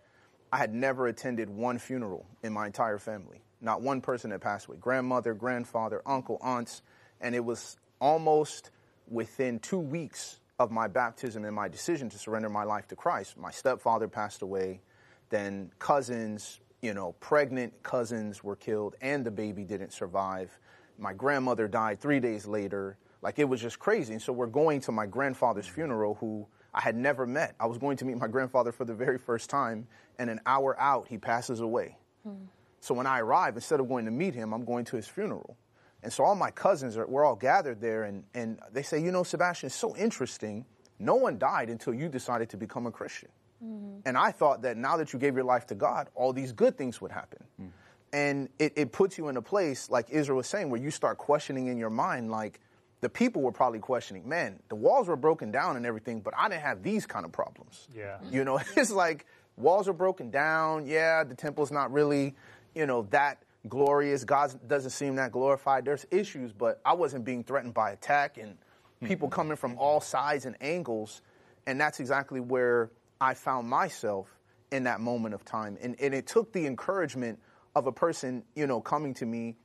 I 0.51 0.57
had 0.57 0.73
never 0.73 1.05
attended 1.05 1.49
one 1.49 1.77
funeral 1.77 2.25
in 2.41 2.51
my 2.53 2.65
entire 2.65 2.97
family. 2.97 3.43
Not 3.63 3.81
one 3.81 4.01
person 4.01 4.31
had 4.31 4.41
passed 4.41 4.67
away. 4.67 4.77
Grandmother, 4.79 5.33
grandfather, 5.33 6.01
uncle, 6.05 6.37
aunts, 6.41 6.81
and 7.21 7.33
it 7.33 7.43
was 7.43 7.77
almost 7.99 8.69
within 9.09 9.57
two 9.59 9.79
weeks 9.79 10.39
of 10.59 10.69
my 10.69 10.87
baptism 10.87 11.45
and 11.45 11.55
my 11.55 11.69
decision 11.69 12.09
to 12.09 12.17
surrender 12.17 12.49
my 12.49 12.65
life 12.65 12.87
to 12.89 12.95
Christ. 12.95 13.37
My 13.37 13.51
stepfather 13.51 14.09
passed 14.09 14.41
away, 14.41 14.81
then 15.29 15.71
cousins, 15.79 16.59
you 16.81 16.93
know, 16.93 17.13
pregnant 17.21 17.81
cousins 17.83 18.43
were 18.43 18.57
killed, 18.57 18.95
and 19.01 19.25
the 19.25 19.31
baby 19.31 19.63
didn't 19.63 19.93
survive. 19.93 20.59
My 20.99 21.13
grandmother 21.13 21.69
died 21.69 22.01
three 22.01 22.19
days 22.19 22.45
later. 22.45 22.97
Like 23.21 23.39
it 23.39 23.45
was 23.45 23.61
just 23.61 23.79
crazy. 23.79 24.11
And 24.11 24.21
so 24.21 24.33
we're 24.33 24.47
going 24.47 24.81
to 24.81 24.91
my 24.91 25.05
grandfather's 25.05 25.65
mm-hmm. 25.65 25.75
funeral, 25.75 26.15
who 26.15 26.45
I 26.73 26.81
had 26.81 26.97
never 26.97 27.25
met. 27.25 27.55
I 27.59 27.67
was 27.67 27.77
going 27.77 27.95
to 27.97 28.05
meet 28.05 28.17
my 28.17 28.27
grandfather 28.27 28.73
for 28.73 28.83
the 28.83 28.93
very 28.93 29.17
first 29.17 29.49
time, 29.49 29.87
and 30.19 30.29
an 30.29 30.41
hour 30.45 30.77
out, 30.77 31.07
he 31.07 31.17
passes 31.17 31.61
away. 31.61 31.97
Hmm. 32.23 32.45
So 32.83 32.93
when 32.93 33.07
I 33.07 33.21
arrive, 33.21 33.55
instead 33.55 33.79
of 33.79 33.87
going 33.87 34.03
to 34.03 34.11
meet 34.11 34.35
him, 34.35 34.53
I'm 34.53 34.65
going 34.65 34.83
to 34.85 34.97
his 34.97 35.07
funeral. 35.07 35.55
And 36.03 36.11
so 36.11 36.25
all 36.25 36.35
my 36.35 36.51
cousins 36.51 36.97
are, 36.97 37.07
we're 37.07 37.23
all 37.23 37.37
gathered 37.37 37.79
there, 37.79 38.03
and, 38.03 38.25
and 38.33 38.59
they 38.73 38.83
say, 38.83 39.01
you 39.01 39.09
know, 39.09 39.23
Sebastian, 39.23 39.67
it's 39.67 39.75
so 39.75 39.95
interesting. 39.95 40.65
No 40.99 41.15
one 41.15 41.37
died 41.37 41.69
until 41.69 41.93
you 41.93 42.09
decided 42.09 42.49
to 42.49 42.57
become 42.57 42.85
a 42.85 42.91
Christian. 42.91 43.29
Mm-hmm. 43.63 43.99
And 44.05 44.17
I 44.17 44.31
thought 44.31 44.63
that 44.63 44.75
now 44.75 44.97
that 44.97 45.13
you 45.13 45.19
gave 45.19 45.33
your 45.33 45.45
life 45.45 45.65
to 45.67 45.75
God, 45.75 46.09
all 46.13 46.33
these 46.33 46.51
good 46.51 46.77
things 46.77 46.99
would 46.99 47.13
happen. 47.13 47.45
Mm. 47.61 47.69
And 48.11 48.49
it, 48.59 48.73
it 48.75 48.91
puts 48.91 49.17
you 49.17 49.29
in 49.29 49.37
a 49.37 49.41
place, 49.41 49.89
like 49.89 50.09
Israel 50.09 50.35
was 50.35 50.47
saying, 50.47 50.69
where 50.69 50.81
you 50.81 50.91
start 50.91 51.17
questioning 51.17 51.67
in 51.67 51.77
your 51.77 51.89
mind, 51.89 52.31
like 52.31 52.59
the 52.99 53.07
people 53.07 53.41
were 53.43 53.53
probably 53.53 53.79
questioning, 53.79 54.27
man, 54.27 54.59
the 54.67 54.75
walls 54.75 55.07
were 55.07 55.15
broken 55.15 55.51
down 55.51 55.77
and 55.77 55.85
everything, 55.85 56.19
but 56.19 56.33
I 56.37 56.49
didn't 56.49 56.63
have 56.63 56.83
these 56.83 57.05
kind 57.05 57.23
of 57.23 57.31
problems. 57.31 57.87
Yeah. 57.95 58.17
You 58.29 58.43
know, 58.43 58.59
it's 58.75 58.91
like 58.91 59.25
walls 59.55 59.87
are 59.87 59.93
broken 59.93 60.31
down. 60.31 60.85
Yeah, 60.85 61.23
the 61.23 61.35
temple's 61.35 61.71
not 61.71 61.93
really, 61.93 62.35
you 62.75 62.85
know, 62.85 63.07
that 63.11 63.43
glorious. 63.67 64.23
God 64.23 64.59
doesn't 64.67 64.91
seem 64.91 65.15
that 65.15 65.31
glorified. 65.31 65.85
There's 65.85 66.05
issues, 66.11 66.51
but 66.51 66.81
I 66.85 66.93
wasn't 66.93 67.25
being 67.25 67.43
threatened 67.43 67.73
by 67.73 67.91
attack 67.91 68.37
and 68.37 68.53
mm-hmm. 68.53 69.07
people 69.07 69.29
coming 69.29 69.57
from 69.57 69.77
all 69.77 70.01
sides 70.01 70.45
and 70.45 70.55
angles. 70.61 71.21
And 71.65 71.79
that's 71.79 71.99
exactly 71.99 72.39
where 72.39 72.91
I 73.21 73.33
found 73.33 73.69
myself 73.69 74.27
in 74.71 74.83
that 74.83 74.99
moment 74.99 75.33
of 75.33 75.45
time. 75.45 75.77
And, 75.81 75.95
and 75.99 76.13
it 76.13 76.27
took 76.27 76.51
the 76.51 76.65
encouragement 76.65 77.39
of 77.75 77.87
a 77.87 77.91
person, 77.91 78.43
you 78.55 78.67
know, 78.67 78.81
coming 78.81 79.13
to 79.15 79.25
me 79.25 79.55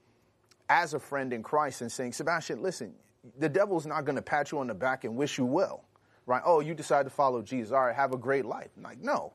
as 0.69 0.95
a 0.95 0.99
friend 0.99 1.33
in 1.33 1.43
Christ 1.43 1.81
and 1.81 1.91
saying, 1.91 2.13
Sebastian, 2.13 2.63
listen, 2.63 2.93
the 3.39 3.49
devil's 3.49 3.87
not 3.87 4.05
going 4.05 4.17
to 4.17 4.23
pat 4.23 4.53
you 4.53 4.59
on 4.59 4.67
the 4.67 4.75
back 4.75 5.05
and 5.05 5.17
wish 5.17 5.39
you 5.39 5.45
well, 5.45 5.85
right? 6.27 6.43
Oh, 6.45 6.61
you 6.61 6.75
decided 6.75 7.05
to 7.05 7.15
follow 7.15 7.43
Jesus. 7.43 7.73
All 7.73 7.87
right, 7.87 7.95
have 7.95 8.13
a 8.13 8.19
great 8.19 8.45
life. 8.45 8.69
I'm 8.77 8.83
like, 8.83 9.01
no. 9.01 9.33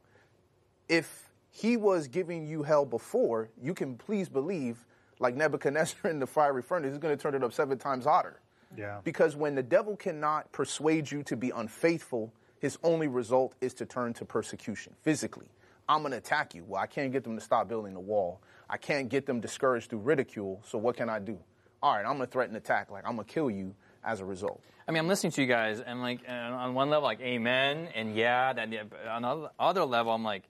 If 0.87 1.29
he 1.55 1.77
was 1.77 2.07
giving 2.07 2.47
you 2.47 2.63
hell 2.63 2.83
before, 2.83 3.47
you 3.61 3.75
can 3.75 3.95
please 3.95 4.27
believe, 4.27 4.87
like 5.19 5.35
Nebuchadnezzar 5.35 6.09
in 6.09 6.19
the 6.19 6.25
fiery 6.25 6.63
furnace, 6.63 6.89
he's 6.91 6.97
going 6.97 7.15
to 7.15 7.21
turn 7.21 7.35
it 7.35 7.43
up 7.43 7.53
seven 7.53 7.77
times 7.77 8.05
hotter. 8.05 8.41
Yeah. 8.75 9.01
Because 9.03 9.35
when 9.35 9.53
the 9.53 9.61
devil 9.61 9.95
cannot 9.95 10.51
persuade 10.51 11.11
you 11.11 11.21
to 11.23 11.37
be 11.37 11.51
unfaithful, 11.51 12.33
his 12.57 12.79
only 12.81 13.07
result 13.07 13.53
is 13.61 13.75
to 13.75 13.85
turn 13.85 14.13
to 14.15 14.25
persecution 14.25 14.93
physically. 15.03 15.45
I'm 15.87 16.01
going 16.01 16.11
to 16.11 16.17
attack 16.17 16.55
you. 16.55 16.63
Well, 16.67 16.81
I 16.81 16.87
can't 16.87 17.11
get 17.11 17.23
them 17.23 17.35
to 17.35 17.41
stop 17.41 17.67
building 17.67 17.93
the 17.93 17.99
wall. 17.99 18.41
I 18.67 18.77
can't 18.77 19.07
get 19.07 19.27
them 19.27 19.39
discouraged 19.39 19.91
through 19.91 19.99
ridicule. 19.99 20.59
So 20.65 20.79
what 20.79 20.97
can 20.97 21.07
I 21.07 21.19
do? 21.19 21.37
All 21.83 21.93
right, 21.93 22.03
I'm 22.03 22.17
going 22.17 22.21
to 22.21 22.31
threaten 22.31 22.55
attack. 22.55 22.89
Like, 22.89 23.05
I'm 23.05 23.15
going 23.15 23.27
to 23.27 23.33
kill 23.33 23.51
you 23.51 23.75
as 24.03 24.21
a 24.21 24.25
result. 24.25 24.63
I 24.87 24.91
mean, 24.91 24.99
I'm 24.99 25.07
listening 25.07 25.33
to 25.33 25.41
you 25.41 25.47
guys, 25.47 25.81
and 25.81 26.01
like, 26.01 26.21
and 26.25 26.53
on 26.53 26.73
one 26.73 26.89
level, 26.89 27.03
like, 27.03 27.21
amen, 27.21 27.89
and 27.93 28.15
yeah. 28.15 28.53
That 28.53 28.69
on 29.07 29.23
another 29.23 29.49
other 29.59 29.85
level, 29.85 30.13
I'm 30.13 30.23
like, 30.23 30.43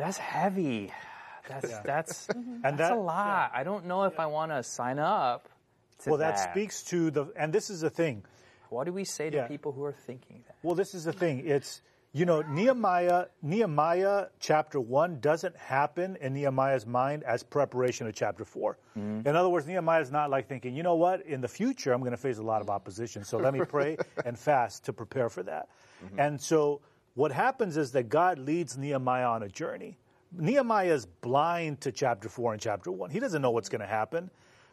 that's 0.00 0.18
heavy. 0.18 0.92
That's 1.48 1.70
mm-hmm. 1.72 1.86
that's 1.86 2.28
And 2.28 2.78
that's 2.78 2.90
that- 2.90 2.92
a 2.92 3.00
lot. 3.00 3.52
I 3.54 3.62
don't 3.64 3.86
know 3.86 4.04
if 4.04 4.18
I 4.18 4.26
want 4.26 4.52
to 4.52 4.62
sign 4.62 4.98
up. 4.98 5.48
To 6.04 6.10
Well, 6.10 6.18
that 6.20 6.36
that 6.36 6.50
speaks 6.50 6.82
to 6.84 7.10
the, 7.10 7.26
and 7.36 7.52
this 7.52 7.68
is 7.68 7.82
the 7.82 7.90
thing. 7.90 8.24
What 8.70 8.84
do 8.84 8.92
we 8.92 9.04
say 9.04 9.28
to 9.30 9.46
people 9.48 9.72
who 9.72 9.84
are 9.84 9.92
thinking 9.92 10.42
that? 10.46 10.56
Well, 10.62 10.74
this 10.74 10.94
is 10.94 11.04
the 11.04 11.12
thing. 11.12 11.46
It's 11.46 11.82
you 12.12 12.24
know 12.24 12.40
Nehemiah. 12.40 13.26
Nehemiah 13.42 14.28
chapter 14.38 14.80
one 14.80 15.20
doesn't 15.20 15.56
happen 15.56 16.16
in 16.20 16.32
Nehemiah's 16.32 16.86
mind 16.86 17.24
as 17.24 17.42
preparation 17.42 18.06
of 18.06 18.14
chapter 18.14 18.44
4 18.44 18.78
mm-hmm. 18.96 19.28
In 19.28 19.36
other 19.36 19.48
words, 19.48 19.66
Nehemiah 19.66 20.00
is 20.00 20.10
not 20.10 20.30
like 20.30 20.48
thinking, 20.48 20.74
you 20.74 20.82
know 20.82 20.94
what, 20.94 21.26
in 21.26 21.40
the 21.40 21.48
future 21.48 21.92
I'm 21.92 22.00
going 22.00 22.12
to 22.12 22.16
face 22.16 22.38
a 22.38 22.42
lot 22.42 22.62
of 22.62 22.70
opposition, 22.70 23.24
so 23.24 23.38
let 23.38 23.52
me 23.52 23.60
pray 23.68 23.98
and 24.24 24.38
fast 24.38 24.84
to 24.86 24.92
prepare 24.92 25.28
for 25.28 25.42
that. 25.42 25.68
Mm-hmm. 26.04 26.20
And 26.20 26.40
so 26.40 26.80
what 27.14 27.32
happens 27.32 27.76
is 27.76 27.92
that 27.92 28.08
God 28.08 28.38
leads 28.38 28.76
Nehemiah 28.76 29.28
on 29.28 29.42
a 29.42 29.48
journey. 29.48 29.98
Nehemiah 30.32 30.94
is 30.94 31.06
blind 31.06 31.80
to 31.82 31.92
chapter 31.92 32.28
four 32.28 32.52
and 32.52 32.62
chapter 32.62 32.92
one. 32.92 33.10
He 33.10 33.20
doesn't 33.20 33.42
know 33.42 33.50
what's 33.50 33.68
going 33.68 33.80
to 33.80 33.86
happen. 33.86 34.30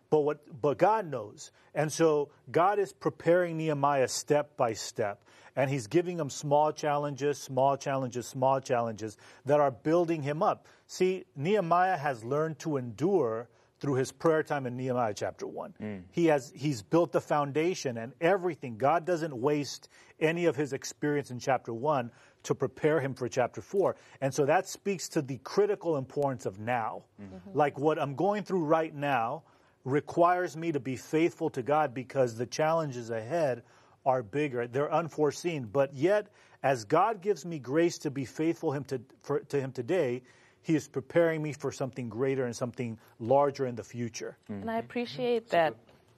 But 0.10 0.22
what 0.22 0.62
but 0.62 0.77
God 0.77 1.10
knows. 1.10 1.51
And 1.75 1.91
so 1.91 2.29
God 2.50 2.79
is 2.79 2.94
preparing 2.94 3.58
Nehemiah 3.58 4.08
step 4.08 4.56
by 4.56 4.74
step. 4.74 5.24
And 5.56 5.70
he's 5.70 5.88
giving 5.88 6.20
him 6.20 6.29
small 6.29 6.72
challenges, 6.72 7.39
small 7.39 7.77
challenges, 7.77 8.27
small 8.27 8.62
challenges 8.62 9.17
that 9.46 9.60
are 9.60 9.72
building 9.72 10.22
him 10.22 10.44
up. 10.44 10.67
See, 10.86 11.25
Nehemiah 11.36 11.98
has 11.98 12.24
learned 12.24 12.60
to 12.60 12.77
endure 12.77 13.50
through 13.79 13.96
his 13.96 14.12
prayer 14.12 14.43
time 14.43 14.65
in 14.65 14.75
Nehemiah 14.75 15.13
chapter 15.13 15.46
1. 15.46 15.74
Hmm. 15.79 15.98
He 16.12 16.25
has 16.27 16.51
he's 16.55 16.81
built 16.81 17.12
the 17.12 17.22
foundation 17.22 17.98
and 17.98 18.13
everything. 18.19 18.77
God 18.77 19.05
doesn't 19.05 19.36
waste 19.36 19.89
any 20.19 20.46
of 20.46 20.55
his 20.55 20.74
experience 20.74 21.29
in 21.31 21.39
chapter 21.39 21.74
1 21.74 22.12
to 22.43 22.55
prepare 22.55 23.00
him 23.00 23.13
for 23.13 23.27
chapter 23.27 23.62
4. 23.62 23.96
And 24.22 24.34
so 24.34 24.46
that 24.46 24.67
speaks 24.67 25.07
to 25.10 25.22
the 25.22 25.38
critical 25.43 25.98
importance 25.98 26.46
of 26.46 26.60
now. 26.60 27.03
Mm-hmm. 27.22 27.57
Like 27.57 27.77
what 27.77 28.00
I'm 28.00 28.15
going 28.15 28.43
through 28.43 28.63
right 28.63 28.93
now 28.93 29.43
requires 29.84 30.57
me 30.57 30.72
to 30.72 30.79
be 30.79 30.96
faithful 30.96 31.50
to 31.51 31.62
God 31.62 31.93
because 31.93 32.36
the 32.36 32.46
challenges 32.46 33.10
ahead 33.10 33.63
are 34.05 34.24
bigger. 34.24 34.67
They're 34.67 34.91
unforeseen. 34.91 35.65
But 35.65 35.93
yet, 35.93 36.27
as 36.63 36.86
God 36.86 37.22
gives 37.22 37.46
me 37.46 37.60
grace 37.60 37.98
to 38.00 38.12
be 38.12 38.25
faithful 38.25 38.72
him 38.72 38.84
to, 38.86 39.01
for, 39.22 39.41
to 39.41 39.60
Him 39.60 39.72
today, 39.72 40.24
He 40.67 40.75
is 40.75 40.86
preparing 40.86 41.41
me 41.41 41.53
for 41.53 41.71
something 41.71 42.09
greater 42.09 42.43
and 42.45 42.53
something 42.53 43.00
larger 43.21 43.67
in 43.67 43.75
the 43.77 43.83
future. 43.86 44.36
And 44.50 44.59
mm-hmm. 44.59 44.69
I 44.69 44.79
appreciate 44.79 45.50
that. 45.51 45.74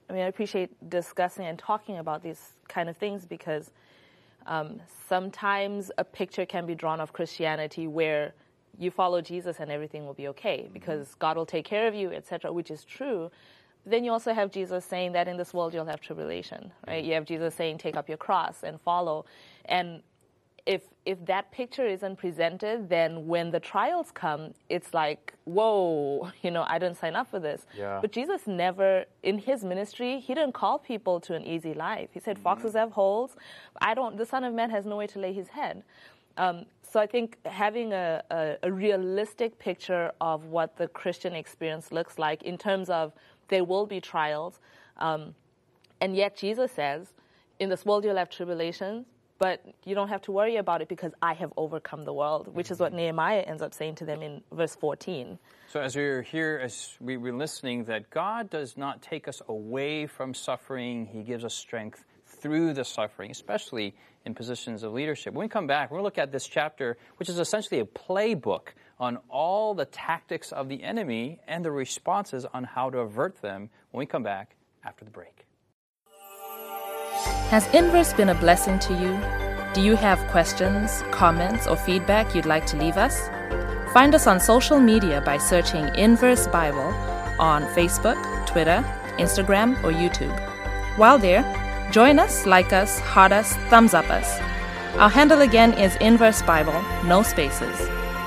I 0.10 0.14
mean, 0.14 0.24
I 0.24 0.26
appreciate 0.26 0.90
discussing 0.90 1.46
and 1.46 1.60
talking 1.60 2.00
about 2.00 2.24
these 2.24 2.54
kind 2.68 2.90
of 2.90 2.98
things 2.98 3.28
because 3.28 3.70
um, 4.48 4.82
sometimes 5.08 5.92
a 6.00 6.04
picture 6.04 6.48
can 6.48 6.66
be 6.66 6.74
drawn 6.74 7.00
of 7.00 7.14
Christianity 7.14 7.86
where 7.86 8.34
you 8.80 8.90
follow 8.90 9.22
Jesus 9.22 9.60
and 9.60 9.72
everything 9.72 10.08
will 10.08 10.16
be 10.16 10.28
okay 10.30 10.62
mm-hmm. 10.64 10.74
because 10.74 11.14
God 11.20 11.38
will 11.38 11.46
take 11.46 11.66
care 11.66 11.88
of 11.88 11.94
you, 11.94 12.12
etc., 12.12 12.52
which 12.52 12.72
is 12.72 12.84
true. 12.84 13.30
But 13.84 13.92
then 13.92 14.04
you 14.04 14.12
also 14.12 14.34
have 14.34 14.50
Jesus 14.50 14.84
saying 14.84 15.12
that 15.12 15.28
in 15.28 15.38
this 15.38 15.54
world 15.54 15.76
you'll 15.76 15.86
have 15.86 16.02
tribulation, 16.02 16.72
right? 16.88 17.04
Mm-hmm. 17.04 17.08
You 17.08 17.14
have 17.14 17.26
Jesus 17.26 17.54
saying, 17.54 17.78
"Take 17.78 17.96
up 17.96 18.10
your 18.10 18.18
cross 18.18 18.64
and 18.64 18.82
follow," 18.82 19.26
and 19.66 20.02
if 20.70 20.84
if 21.04 21.26
that 21.26 21.52
picture 21.52 21.88
isn't 21.88 22.18
presented, 22.18 22.88
then 22.90 23.26
when 23.26 23.50
the 23.50 23.60
trials 23.60 24.12
come, 24.12 24.54
it's 24.70 24.94
like, 24.94 25.34
whoa, 25.46 26.30
you 26.44 26.52
know, 26.52 26.64
I 26.68 26.78
didn't 26.78 26.98
sign 26.98 27.16
up 27.16 27.28
for 27.32 27.40
this. 27.40 27.66
Yeah. 27.76 27.98
But 28.00 28.12
Jesus 28.12 28.46
never, 28.46 29.06
in 29.24 29.40
his 29.40 29.64
ministry, 29.64 30.20
he 30.20 30.36
didn't 30.36 30.54
call 30.54 30.78
people 30.78 31.20
to 31.22 31.34
an 31.34 31.44
easy 31.44 31.74
life. 31.74 32.10
He 32.14 32.20
said, 32.20 32.38
foxes 32.38 32.74
have 32.74 32.92
holes. 32.92 33.32
I 33.82 33.96
don't. 33.96 34.16
The 34.16 34.28
Son 34.28 34.44
of 34.44 34.54
Man 34.54 34.70
has 34.70 34.86
nowhere 34.86 35.08
to 35.08 35.20
lay 35.20 35.34
his 35.34 35.48
head. 35.48 35.82
Um, 36.38 36.66
so 36.84 37.00
I 37.00 37.08
think 37.08 37.38
having 37.46 37.92
a, 37.92 38.22
a, 38.30 38.58
a 38.62 38.72
realistic 38.72 39.58
picture 39.58 40.12
of 40.22 40.46
what 40.46 40.78
the 40.78 40.88
Christian 40.88 41.34
experience 41.34 41.92
looks 41.92 42.20
like 42.20 42.44
in 42.44 42.58
terms 42.58 42.92
of 42.92 43.12
there 43.48 43.64
will 43.64 43.88
be 43.88 44.00
trials, 44.00 44.60
um, 44.98 45.34
and 46.00 46.16
yet 46.16 46.38
Jesus 46.38 46.72
says, 46.72 47.08
in 47.60 47.70
this 47.70 47.86
world 47.86 48.06
you'll 48.06 48.16
have 48.24 48.30
tribulations, 48.30 49.08
but 49.40 49.64
you 49.86 49.96
don't 49.96 50.10
have 50.10 50.22
to 50.24 50.32
worry 50.32 50.58
about 50.58 50.82
it 50.82 50.90
because 50.90 51.14
I 51.22 51.34
have 51.34 51.52
overcome 51.58 52.04
the 52.04 52.14
world, 52.14 52.54
which 52.54 52.70
is 52.70 52.80
what 52.80 52.90
mm-hmm. 52.90 52.98
Nehemiah 52.98 53.40
ends 53.40 53.62
up 53.62 53.74
saying 53.74 53.96
to 53.96 54.06
them 54.06 54.22
in 54.22 54.42
verse 54.52 54.76
14. 54.76 55.40
So, 55.70 55.80
as 55.80 55.96
we're 55.96 56.22
here, 56.22 56.60
as 56.62 56.96
we 57.00 57.18
were 57.18 57.32
listening, 57.32 57.86
that 57.86 58.10
God 58.10 58.50
does 58.50 58.78
not 58.78 59.02
take 59.02 59.28
us 59.28 59.42
away 59.48 60.06
from 60.08 60.34
suffering, 60.34 61.06
He 61.06 61.24
gives 61.24 61.46
us 61.46 61.56
strength 61.56 62.04
through 62.26 62.74
the 62.74 62.84
suffering, 62.84 63.32
especially 63.32 63.96
in 64.26 64.36
positions 64.36 64.84
of 64.84 64.94
leadership. 64.94 65.34
When 65.34 65.46
we 65.46 65.50
come 65.50 65.68
back, 65.68 65.90
we're 65.90 65.96
going 65.96 66.04
to 66.04 66.06
look 66.06 66.18
at 66.18 66.32
this 66.32 66.46
chapter, 66.46 66.98
which 67.18 67.30
is 67.30 67.40
essentially 67.40 67.80
a 67.80 67.86
playbook 67.86 68.70
on 69.00 69.18
all 69.30 69.74
the 69.74 69.86
tactics 69.86 70.52
of 70.52 70.68
the 70.68 70.84
enemy 70.84 71.40
and 71.48 71.64
the 71.64 71.72
responses 71.72 72.46
on 72.54 72.66
how 72.66 72.90
to 72.90 73.00
avert 73.00 73.42
them 73.42 73.70
when 73.92 74.00
we 74.00 74.06
come 74.06 74.24
back 74.24 74.56
after 74.84 75.06
the 75.06 75.12
break. 75.12 75.46
Has 77.50 77.66
Inverse 77.74 78.14
been 78.14 78.30
a 78.30 78.36
blessing 78.36 78.78
to 78.78 78.94
you? 78.94 79.20
Do 79.74 79.82
you 79.82 79.96
have 79.96 80.20
questions, 80.28 81.04
comments, 81.10 81.66
or 81.66 81.76
feedback 81.76 82.36
you'd 82.36 82.46
like 82.46 82.68
to 82.68 82.78
leave 82.78 82.96
us? 82.96 83.28
Find 83.92 84.14
us 84.14 84.28
on 84.28 84.40
social 84.40 84.80
media 84.80 85.20
by 85.22 85.40
searching 85.40 85.86
Inverse 85.96 86.46
Bible 86.46 86.94
on 87.40 87.64
Facebook, 87.74 88.20
Twitter, 88.46 88.86
Instagram, 89.18 89.84
or 89.84 89.92
YouTube. 89.92 90.38
While 91.00 91.18
there, 91.18 91.42
join 91.92 92.20
us, 92.20 92.46
like 92.46 92.72
us, 92.72 93.00
heart 93.00 93.32
us, 93.32 93.56
thumbs 93.72 93.96
up 93.96 94.08
us. 94.12 94.40
Our 95.00 95.10
handle 95.10 95.42
again 95.42 95.74
is 95.74 95.96
Inverse 95.96 96.44
Bible, 96.44 96.80
no 97.04 97.24
spaces. 97.24 97.80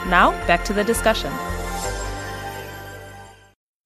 Now, 0.09 0.33
back 0.49 0.65
to 0.65 0.73
the 0.73 0.83
discussion. 0.83 1.33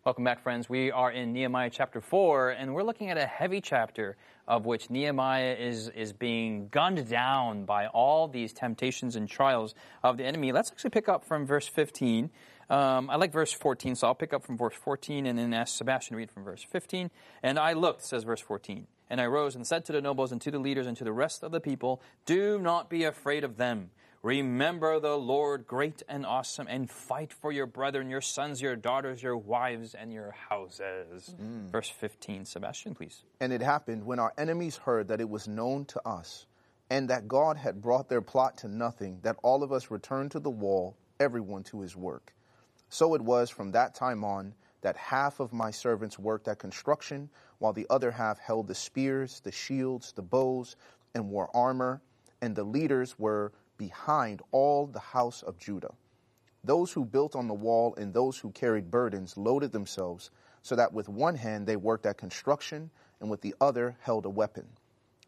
Welcome 0.07 0.25
back, 0.25 0.43
friends. 0.43 0.71
We 0.71 0.91
are 0.93 1.11
in 1.11 1.35
Nehemiah 1.35 1.69
chapter 1.69 2.01
4, 2.01 2.51
and 2.51 2.75
we're 2.75 2.85
looking 2.85 3.11
at 3.11 3.19
a 3.19 3.27
heavy 3.27 3.61
chapter 3.61 4.17
of 4.47 4.65
which 4.67 4.91
Nehemiah 4.91 5.57
is, 5.59 5.89
is 5.89 6.13
being 6.13 6.69
gunned 6.69 7.09
down 7.09 7.65
by 7.65 7.87
all 7.89 8.29
these 8.29 8.53
temptations 8.53 9.17
and 9.17 9.29
trials 9.29 9.75
of 10.03 10.17
the 10.17 10.25
enemy. 10.25 10.53
Let's 10.53 10.71
actually 10.71 10.91
pick 10.91 11.09
up 11.09 11.25
from 11.25 11.47
verse 11.47 11.67
15. 11.67 12.31
Um, 12.69 13.11
I 13.11 13.17
like 13.17 13.33
verse 13.33 13.53
14, 13.53 13.95
so 13.95 14.09
I'll 14.09 14.15
pick 14.15 14.33
up 14.33 14.45
from 14.45 14.57
verse 14.57 14.75
14 14.75 15.27
and 15.27 15.39
then 15.39 15.55
ask 15.55 15.77
Sebastian 15.77 16.15
to 16.15 16.19
read 16.19 16.31
from 16.31 16.45
verse 16.45 16.65
15. 16.65 17.11
And 17.43 17.59
I 17.59 17.73
looked, 17.75 18.05
says 18.05 18.25
verse 18.25 18.41
14, 18.41 18.87
And 19.09 19.21
I 19.21 19.27
rose 19.27 19.55
and 19.55 19.67
said 19.67 19.85
to 19.87 19.93
the 19.93 20.01
nobles 20.01 20.33
and 20.33 20.41
to 20.43 20.51
the 20.51 20.59
leaders 20.59 20.87
and 20.87 20.97
to 20.97 21.05
the 21.05 21.13
rest 21.13 21.43
of 21.43 21.53
the 21.53 21.61
people, 21.61 22.03
Do 22.25 22.59
not 22.59 22.91
be 22.91 23.05
afraid 23.05 23.45
of 23.45 23.57
them. 23.57 23.91
Remember 24.27 24.99
the 24.99 25.17
Lord 25.17 25.69
great 25.69 26.03
and 26.09 26.27
awesome, 26.27 26.67
and 26.67 26.91
fight 26.91 27.33
for 27.33 27.53
your 27.53 27.67
brethren, 27.67 28.11
your 28.11 28.21
sons, 28.21 28.61
your 28.61 28.75
daughters, 28.75 29.23
your 29.23 29.37
wives, 29.37 29.95
and 29.95 30.13
your 30.13 30.33
houses. 30.33 31.33
Mm. 31.41 31.71
Verse 31.71 31.89
15. 31.89 32.45
Sebastian, 32.45 32.97
please. 32.97 33.23
And 33.39 33.53
it 33.53 33.63
happened 33.63 34.05
when 34.05 34.19
our 34.19 34.33
enemies 34.37 34.79
heard 34.79 35.07
that 35.07 35.21
it 35.21 35.29
was 35.29 35.47
known 35.47 35.85
to 35.85 36.05
us, 36.05 36.47
and 36.91 37.09
that 37.09 37.29
God 37.29 37.57
had 37.57 37.81
brought 37.81 38.09
their 38.09 38.21
plot 38.21 38.59
to 38.59 38.69
nothing, 38.69 39.21
that 39.23 39.37
all 39.45 39.63
of 39.63 39.71
us 39.71 39.93
returned 39.93 40.33
to 40.33 40.41
the 40.41 40.51
wall, 40.51 40.97
everyone 41.21 41.63
to 41.63 41.83
his 41.83 41.95
work. 41.95 42.35
So 42.89 43.15
it 43.15 43.23
was 43.23 43.49
from 43.49 43.71
that 43.71 43.95
time 43.95 44.25
on 44.25 44.55
that 44.81 44.97
half 44.97 45.39
of 45.39 45.53
my 45.53 45.71
servants 45.71 46.19
worked 46.19 46.49
at 46.49 46.59
construction, 46.59 47.31
while 47.59 47.73
the 47.73 47.87
other 47.91 48.11
half 48.11 48.41
held 48.41 48.67
the 48.67 48.75
spears, 48.75 49.39
the 49.45 49.53
shields, 49.53 50.11
the 50.17 50.23
bows, 50.23 50.75
and 51.15 51.31
wore 51.31 51.49
armor, 51.55 52.03
and 52.43 52.57
the 52.57 52.65
leaders 52.65 53.17
were 53.21 53.53
behind 53.79 54.43
all 54.51 54.87
the 54.87 55.01
house 55.01 55.43
of 55.43 55.59
Judah. 55.59 55.95
Those 56.65 56.93
who 56.93 57.05
built 57.05 57.37
on 57.37 57.47
the 57.47 57.55
wall 57.55 57.95
and 57.97 58.13
those 58.13 58.39
who 58.39 58.51
carried 58.51 58.91
burdens 58.91 59.37
loaded 59.37 59.73
themselves, 59.73 60.31
so 60.63 60.75
that 60.75 60.93
with 60.93 61.09
one 61.09 61.37
hand 61.37 61.67
they 61.67 61.77
worked 61.77 62.07
at 62.07 62.19
construction, 62.19 62.91
and 63.21 63.31
with 63.31 63.41
the 63.41 63.55
other 63.61 63.97
held 64.01 64.27
a 64.27 64.31
weapon. 64.31 64.67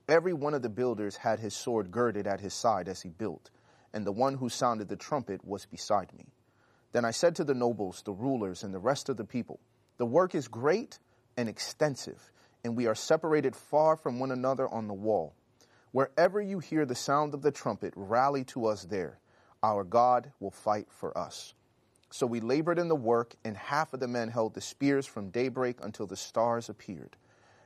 Every 0.09 0.33
one 0.33 0.55
of 0.55 0.62
the 0.62 0.69
builders 0.69 1.17
had 1.17 1.38
his 1.38 1.55
sword 1.55 1.90
girded 1.90 2.26
at 2.26 2.40
his 2.40 2.55
side 2.55 2.88
as 2.88 3.02
he 3.02 3.11
built, 3.11 3.50
and 3.93 4.07
the 4.07 4.12
one 4.12 4.35
who 4.35 4.49
sounded 4.49 4.88
the 4.88 4.97
trumpet 4.97 5.45
was 5.45 5.67
beside 5.67 6.12
me. 6.14 6.26
Then 6.93 7.05
I 7.05 7.11
said 7.11 7.37
to 7.37 7.45
the 7.45 7.55
nobles, 7.55 8.02
the 8.02 8.12
rulers, 8.12 8.64
and 8.64 8.73
the 8.73 8.78
rest 8.78 9.09
of 9.09 9.17
the 9.17 9.25
people, 9.25 9.61
The 9.99 10.07
work 10.07 10.35
is 10.35 10.49
great 10.49 10.99
and 11.37 11.49
extensive, 11.49 12.33
and 12.64 12.76
we 12.76 12.87
are 12.87 12.95
separated 12.95 13.55
far 13.55 13.97
from 13.97 14.19
one 14.19 14.31
another 14.31 14.69
on 14.69 14.88
the 14.88 14.95
wall. 14.95 15.35
Wherever 15.99 16.40
you 16.40 16.61
hear 16.61 16.87
the 16.87 16.95
sound 16.95 17.35
of 17.35 17.43
the 17.43 17.50
trumpet, 17.50 17.93
rally 17.97 18.45
to 18.45 18.67
us 18.67 18.85
there. 18.85 19.19
Our 19.64 19.83
God 19.83 20.31
will 20.38 20.52
fight 20.52 20.87
for 20.93 21.19
us. 21.19 21.55
So 22.11 22.25
we 22.25 22.38
labored 22.38 22.78
in 22.78 22.87
the 22.87 22.95
work, 22.95 23.35
and 23.45 23.57
half 23.57 23.93
of 23.93 23.99
the 23.99 24.07
men 24.07 24.28
held 24.28 24.55
the 24.55 24.61
spears 24.61 25.07
from 25.07 25.31
daybreak 25.31 25.78
until 25.83 26.07
the 26.07 26.14
stars 26.14 26.69
appeared. 26.69 27.17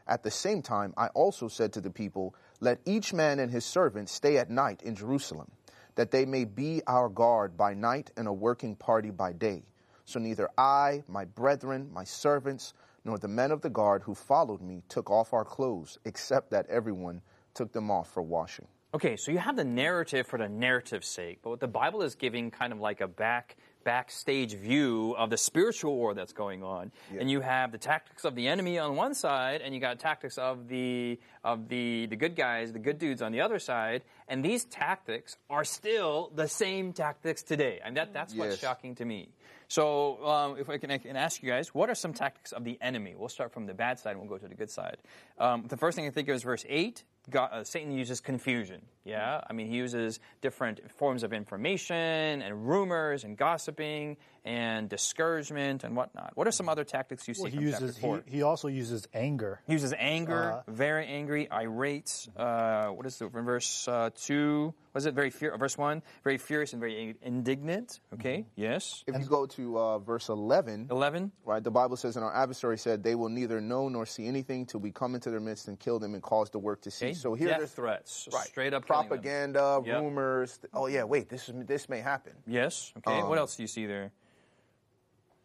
At 0.09 0.23
the 0.23 0.31
same 0.31 0.62
time, 0.62 0.95
I 0.97 1.09
also 1.09 1.47
said 1.47 1.75
to 1.75 1.83
the 1.83 1.91
people, 1.91 2.35
Let 2.59 2.81
each 2.87 3.12
man 3.12 3.39
and 3.39 3.51
his 3.51 3.67
servant 3.67 4.09
stay 4.09 4.39
at 4.39 4.49
night 4.49 4.81
in 4.83 4.95
Jerusalem, 4.95 5.51
that 5.97 6.11
they 6.11 6.25
may 6.25 6.47
be 6.47 6.81
our 6.87 7.11
guard 7.11 7.55
by 7.59 7.75
night 7.75 8.12
and 8.17 8.27
a 8.27 8.33
working 8.33 8.77
party 8.77 9.11
by 9.11 9.35
day. 9.35 9.62
So 10.07 10.19
neither 10.19 10.49
I, 10.57 11.05
my 11.07 11.27
brethren, 11.27 11.91
my 11.93 12.05
servants, 12.05 12.73
nor 13.05 13.19
the 13.19 13.29
men 13.29 13.51
of 13.51 13.61
the 13.61 13.69
guard 13.69 14.03
who 14.03 14.15
followed 14.15 14.62
me 14.62 14.85
took 14.89 15.11
off 15.11 15.35
our 15.35 15.45
clothes, 15.45 15.99
except 16.07 16.51
that 16.53 16.67
everyone 16.69 17.21
took 17.54 17.73
them 17.73 17.90
off 17.90 18.12
for 18.12 18.23
washing. 18.23 18.66
Okay, 18.94 19.16
so 19.16 19.32
you 19.32 19.38
have 19.38 19.56
the 19.56 19.64
narrative 19.64 20.26
for 20.26 20.38
the 20.38 20.49
narrative's 20.50 21.06
sake, 21.09 21.38
but 21.42 21.49
what 21.50 21.61
the 21.61 21.68
Bible 21.68 22.02
is 22.02 22.14
giving 22.14 22.50
kind 22.50 22.73
of 22.75 22.78
like 22.80 23.00
a 23.00 23.09
back 23.09 23.56
backstage 23.85 24.54
view 24.54 25.12
of 25.18 25.28
the 25.28 25.37
spiritual 25.37 25.97
war 25.97 26.14
that's 26.14 26.32
going 26.32 26.62
on. 26.62 26.92
And 27.18 27.28
you 27.28 27.40
have 27.40 27.73
the 27.73 27.78
tactics 27.78 28.25
of 28.25 28.37
the 28.37 28.47
enemy 28.47 28.78
on 28.78 28.94
one 28.94 29.12
side 29.14 29.61
and 29.61 29.75
you 29.75 29.80
got 29.80 29.99
tactics 29.99 30.38
of 30.38 30.68
the 30.68 31.18
of 31.42 31.68
the 31.68 32.06
the 32.06 32.14
good 32.16 32.37
guys, 32.37 32.73
the 32.73 32.78
good 32.78 32.99
dudes 32.99 33.23
on 33.23 33.32
the 33.32 33.40
other 33.40 33.59
side, 33.59 34.02
and 34.28 34.44
these 34.44 34.64
tactics 34.66 35.37
are 35.50 35.64
still 35.64 36.30
the 36.35 36.47
same 36.47 36.92
tactics 36.92 37.42
today. 37.42 37.80
And 37.85 37.97
that 37.97 38.12
that's 38.12 38.35
what's 38.35 38.52
Yes. 38.52 38.61
shocking 38.61 38.94
to 38.97 39.04
me. 39.04 39.30
So, 39.68 40.25
um, 40.26 40.59
if 40.59 40.68
I 40.68 40.76
can, 40.76 40.90
I 40.90 40.99
can 40.99 41.16
ask 41.16 41.42
you 41.42 41.49
guys, 41.49 41.75
what 41.75 41.88
are 41.88 41.94
some 41.94 42.12
tactics 42.12 42.52
of 42.52 42.62
the 42.62 42.76
enemy? 42.82 43.14
We'll 43.16 43.30
start 43.30 43.52
from 43.52 43.64
the 43.66 43.73
bad 43.75 43.99
side 43.99 44.11
and 44.11 44.21
we'll 44.21 44.28
go 44.28 44.37
to 44.37 44.47
the 44.49 44.54
good 44.54 44.71
side. 44.71 44.99
Um, 45.38 45.64
the 45.66 45.78
first 45.78 45.97
thing 45.97 46.06
I 46.06 46.11
think 46.11 46.28
of 46.28 46.37
is 46.37 46.42
verse 46.42 46.66
8. 46.68 47.02
God, 47.31 47.50
uh, 47.52 47.64
Satan 47.64 47.93
uses 47.93 48.21
confusion. 48.21 48.83
Yeah? 49.04 49.40
I 49.49 49.52
mean, 49.52 49.68
he 49.68 49.76
uses 49.76 50.21
different 50.40 50.90
forms 50.92 51.22
of 51.22 51.33
information 51.33 52.42
and 52.42 52.68
rumors 52.68 53.24
and 53.24 53.37
gossiping 53.37 54.16
and 54.44 54.88
discouragement 54.88 55.85
and 55.85 55.94
whatnot. 55.96 56.33
What 56.35 56.48
are 56.48 56.53
some 56.53 56.68
other 56.68 56.83
tactics 56.85 57.29
you 57.29 57.35
see 57.35 57.42
Well, 57.42 57.50
he 57.53 57.57
from 57.59 57.66
uses 57.66 57.94
chapter 57.94 58.00
4? 58.00 58.22
he, 58.27 58.37
he 58.38 58.42
also 58.42 58.66
uses 58.68 59.07
anger. 59.14 59.61
He 59.66 59.72
uses 59.74 59.94
anger, 59.96 60.53
Uh, 60.66 60.70
very 60.70 61.07
angry, 61.07 61.48
irate. 61.50 62.29
Uh, 62.37 62.88
what 62.88 63.07
is 63.07 63.18
the 63.18 63.27
in 63.27 63.44
verse 63.44 63.87
uh, 63.87 64.11
two? 64.16 64.74
Was 64.94 65.07
it 65.07 65.14
very 65.14 65.31
fear? 65.31 65.57
Verse 65.57 65.79
one, 65.79 66.03
very 66.24 66.38
furious 66.38 66.72
and 66.72 66.81
very 66.81 67.16
indignant. 67.22 68.00
Okay, 68.14 68.38
Mm-hmm. 68.40 68.61
yes. 68.61 69.05
If 69.07 69.18
you 69.18 69.27
go 69.27 69.46
to 69.46 69.79
uh, 69.79 69.98
verse 70.00 70.29
11, 70.29 70.88
Eleven. 70.90 71.31
right, 71.44 71.62
the 71.62 71.70
Bible 71.70 71.96
says, 71.96 72.16
And 72.16 72.24
our 72.24 72.35
adversary 72.35 72.77
said, 72.79 73.03
They 73.03 73.14
will 73.14 73.29
neither 73.31 73.61
know 73.61 73.88
nor 73.88 74.07
see 74.07 74.27
anything 74.27 74.66
till 74.66 74.81
we 74.81 74.90
come 74.90 75.14
into 75.14 75.31
their 75.31 75.40
midst 75.40 75.68
and 75.68 75.79
kill 75.79 75.98
them 76.00 76.14
and 76.14 76.22
cause 76.22 76.50
the 76.50 76.59
work 76.59 76.83
to 76.83 76.90
cease. 76.90 77.03
Okay. 77.03 77.14
So 77.14 77.35
here 77.35 77.48
death 77.48 77.59
there's 77.59 77.70
threats, 77.72 78.29
right, 78.35 78.46
straight 78.46 78.74
up 78.74 78.87
killing 78.87 78.91
them. 78.91 78.91
Propaganda, 78.92 79.83
Yep. 79.85 80.00
rumors. 80.02 80.61
Oh, 80.72 80.87
yeah, 80.87 81.05
wait, 81.05 81.28
this, 81.28 81.48
is, 81.48 81.55
this 81.66 81.88
may 81.88 82.00
happen. 82.00 82.33
Yes. 82.46 82.92
Okay. 82.98 83.22
what 83.22 83.33
Um, 83.33 83.38
else 83.38 83.57
do 83.57 83.62
you 83.62 83.66
see 83.68 83.87
there? 83.87 84.12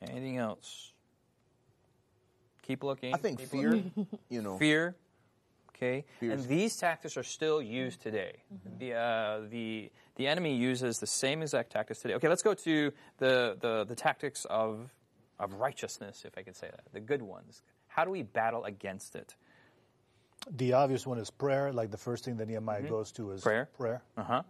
Anything 0.01 0.37
else? 0.37 0.93
Keep 2.61 2.83
looking. 2.83 3.13
I 3.13 3.17
think 3.17 3.39
fear, 3.41 3.71
looking. 3.71 4.07
you 4.29 4.41
know, 4.41 4.57
Fear. 4.57 4.95
Okay. 5.69 6.05
Fear 6.19 6.31
And 6.31 6.43
these 6.45 6.75
tactics 6.75 7.15
are 7.17 7.23
still 7.23 7.61
used 7.61 8.01
today. 8.01 8.37
The 8.79 8.93
uh, 8.93 9.39
the 9.49 9.91
the 10.15 10.27
enemy 10.27 10.55
uses 10.55 10.97
the 10.99 11.05
same 11.07 11.41
exact 11.43 11.71
tactics 11.71 12.01
today. 12.01 12.15
Okay. 12.15 12.27
Let's 12.27 12.41
go 12.41 12.53
to 12.55 12.91
the 13.19 13.57
the, 13.59 13.85
the 13.87 13.95
tactics 13.95 14.45
of 14.45 14.89
of 15.39 15.53
righteousness, 15.53 16.23
if 16.25 16.35
I 16.37 16.41
can 16.41 16.55
say 16.55 16.67
that, 16.67 16.81
the 16.93 16.99
good 16.99 17.21
ones. 17.21 17.61
How 17.87 18.03
do 18.05 18.11
we 18.11 18.23
battle 18.23 18.65
against 18.65 19.15
it? 19.15 19.35
The 20.51 20.73
obvious 20.73 21.05
one 21.05 21.17
is 21.19 21.29
prayer. 21.29 21.71
Like 21.73 21.91
the 21.91 21.97
first 21.97 22.25
thing 22.25 22.37
that 22.37 22.47
Nehemiah 22.47 22.83
goes 22.83 23.11
to 23.13 23.31
is 23.31 23.41
Mm-hmm. 23.41 23.49
Prayer. 23.49 23.69
Prayer. 23.77 24.01
Uh 24.17 24.23
huh. 24.23 24.43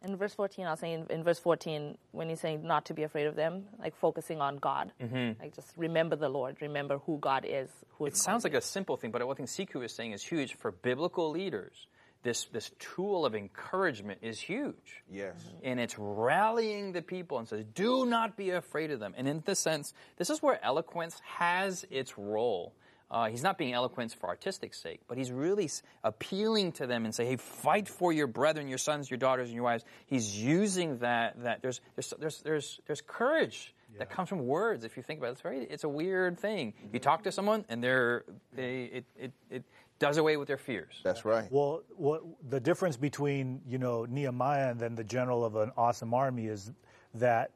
In 0.00 0.14
verse 0.16 0.32
14, 0.32 0.64
I 0.64 0.70
was 0.70 0.80
saying 0.80 1.06
in 1.10 1.24
verse 1.24 1.40
14, 1.40 1.98
when 2.12 2.28
he's 2.28 2.38
saying 2.40 2.64
not 2.64 2.84
to 2.86 2.94
be 2.94 3.02
afraid 3.02 3.26
of 3.26 3.34
them, 3.34 3.64
like 3.80 3.96
focusing 3.96 4.40
on 4.40 4.58
God. 4.58 4.92
Like 5.40 5.54
just 5.56 5.72
remember 5.76 6.14
the 6.14 6.28
Lord, 6.28 6.56
remember 6.62 6.98
who 6.98 7.18
God 7.18 7.44
is. 7.48 7.68
Who 7.98 8.06
It 8.06 8.16
sounds 8.16 8.44
like 8.44 8.54
a 8.54 8.60
simple 8.60 8.96
thing, 8.96 9.10
but 9.10 9.26
what 9.26 9.32
I 9.32 9.44
think 9.44 9.48
Sikhu 9.48 9.84
is 9.84 9.92
saying 9.92 10.12
is 10.12 10.22
huge 10.22 10.54
for 10.54 10.70
biblical 10.70 11.30
leaders. 11.30 11.88
This 12.22 12.44
this 12.46 12.70
tool 12.78 13.26
of 13.26 13.34
encouragement 13.34 14.20
is 14.22 14.40
huge. 14.40 15.02
yes. 15.10 15.34
and 15.64 15.78
it's 15.80 15.96
rallying 15.98 16.92
the 16.92 17.02
people 17.02 17.38
and 17.38 17.48
says, 17.48 17.64
"Do 17.74 18.06
not 18.06 18.36
be 18.36 18.50
afraid 18.50 18.90
of 18.92 18.98
them." 19.00 19.14
And 19.16 19.28
in 19.28 19.42
this 19.46 19.58
sense, 19.60 19.94
this 20.16 20.28
is 20.30 20.40
where 20.42 20.58
eloquence 20.64 21.20
has 21.24 21.84
its 21.90 22.16
role. 22.18 22.72
Uh, 23.10 23.28
he's 23.28 23.42
not 23.42 23.56
being 23.56 23.72
eloquent 23.72 24.12
for 24.12 24.28
artistic 24.28 24.74
sake, 24.74 25.00
but 25.08 25.16
he's 25.16 25.32
really 25.32 25.70
appealing 26.04 26.72
to 26.72 26.86
them 26.86 27.04
and 27.04 27.14
say, 27.14 27.24
"Hey, 27.24 27.36
fight 27.36 27.88
for 27.88 28.12
your 28.12 28.26
brethren, 28.26 28.68
your 28.68 28.78
sons, 28.78 29.10
your 29.10 29.18
daughters, 29.18 29.48
and 29.48 29.54
your 29.54 29.64
wives." 29.64 29.84
He's 30.06 30.42
using 30.42 30.98
that. 30.98 31.42
That 31.42 31.62
there's 31.62 31.80
there's 31.96 32.12
there's 32.18 32.42
there's, 32.42 32.80
there's 32.86 33.00
courage 33.00 33.74
that 33.98 34.10
comes 34.10 34.28
from 34.28 34.46
words. 34.46 34.84
If 34.84 34.96
you 34.96 35.02
think 35.02 35.18
about 35.18 35.28
it, 35.28 35.32
it's 35.32 35.40
very 35.40 35.64
it's 35.64 35.84
a 35.84 35.88
weird 35.88 36.38
thing. 36.38 36.74
You 36.92 36.98
talk 36.98 37.22
to 37.24 37.32
someone, 37.32 37.64
and 37.68 37.82
they're 37.82 38.24
they 38.54 38.84
it 38.84 39.04
it, 39.16 39.32
it 39.50 39.64
does 39.98 40.18
away 40.18 40.36
with 40.36 40.48
their 40.48 40.58
fears. 40.58 41.00
That's 41.02 41.24
right. 41.24 41.50
Well, 41.50 41.82
what 41.96 42.22
the 42.48 42.60
difference 42.60 42.96
between 42.96 43.60
you 43.66 43.78
know 43.78 44.04
Nehemiah 44.04 44.70
and 44.70 44.80
then 44.80 44.94
the 44.94 45.04
general 45.04 45.44
of 45.44 45.56
an 45.56 45.72
awesome 45.76 46.14
army 46.14 46.46
is 46.46 46.72
that 47.14 47.52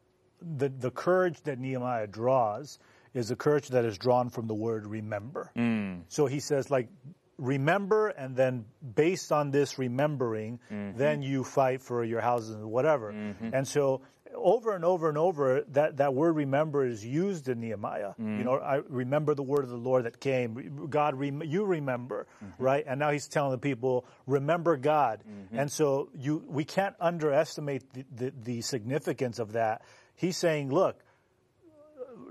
the 0.56 0.68
the 0.68 0.90
courage 0.90 1.40
that 1.42 1.58
Nehemiah 1.58 2.06
draws 2.06 2.78
is 3.14 3.30
a 3.30 3.36
courage 3.36 3.68
that 3.68 3.84
is 3.84 3.98
drawn 3.98 4.30
from 4.30 4.46
the 4.46 4.54
word 4.54 4.86
remember. 4.86 5.50
Mm. 5.56 6.02
So 6.08 6.26
he 6.26 6.40
says 6.40 6.70
like 6.70 6.88
remember 7.38 8.08
and 8.08 8.36
then 8.36 8.64
based 8.94 9.32
on 9.32 9.50
this 9.50 9.78
remembering 9.78 10.60
mm-hmm. 10.70 10.96
then 10.96 11.22
you 11.22 11.42
fight 11.42 11.82
for 11.82 12.04
your 12.04 12.20
houses 12.20 12.54
and 12.54 12.70
whatever. 12.70 13.12
Mm-hmm. 13.12 13.50
And 13.52 13.66
so 13.66 14.02
over 14.34 14.74
and 14.74 14.84
over 14.84 15.08
and 15.08 15.18
over 15.18 15.62
that, 15.72 15.98
that 15.98 16.14
word 16.14 16.36
remember 16.36 16.86
is 16.86 17.04
used 17.04 17.48
in 17.48 17.60
nehemiah. 17.60 18.12
Mm. 18.20 18.38
You 18.38 18.44
know 18.44 18.58
i 18.58 18.76
remember 18.88 19.34
the 19.34 19.42
word 19.42 19.64
of 19.64 19.70
the 19.70 19.76
lord 19.76 20.04
that 20.04 20.20
came. 20.20 20.86
God 20.88 21.14
rem- 21.16 21.42
you 21.42 21.64
remember 21.64 22.26
mm-hmm. 22.42 22.62
right? 22.62 22.84
And 22.86 23.00
now 23.00 23.10
he's 23.10 23.28
telling 23.28 23.52
the 23.52 23.58
people 23.58 24.06
remember 24.26 24.76
god. 24.76 25.22
And 25.52 25.70
so 25.70 26.08
you 26.14 26.42
we 26.48 26.64
can't 26.64 26.94
underestimate 27.00 27.82
the, 27.92 28.04
the, 28.14 28.32
the 28.42 28.60
significance 28.62 29.38
of 29.38 29.52
that. 29.52 29.82
He's 30.14 30.36
saying 30.36 30.72
look 30.72 30.98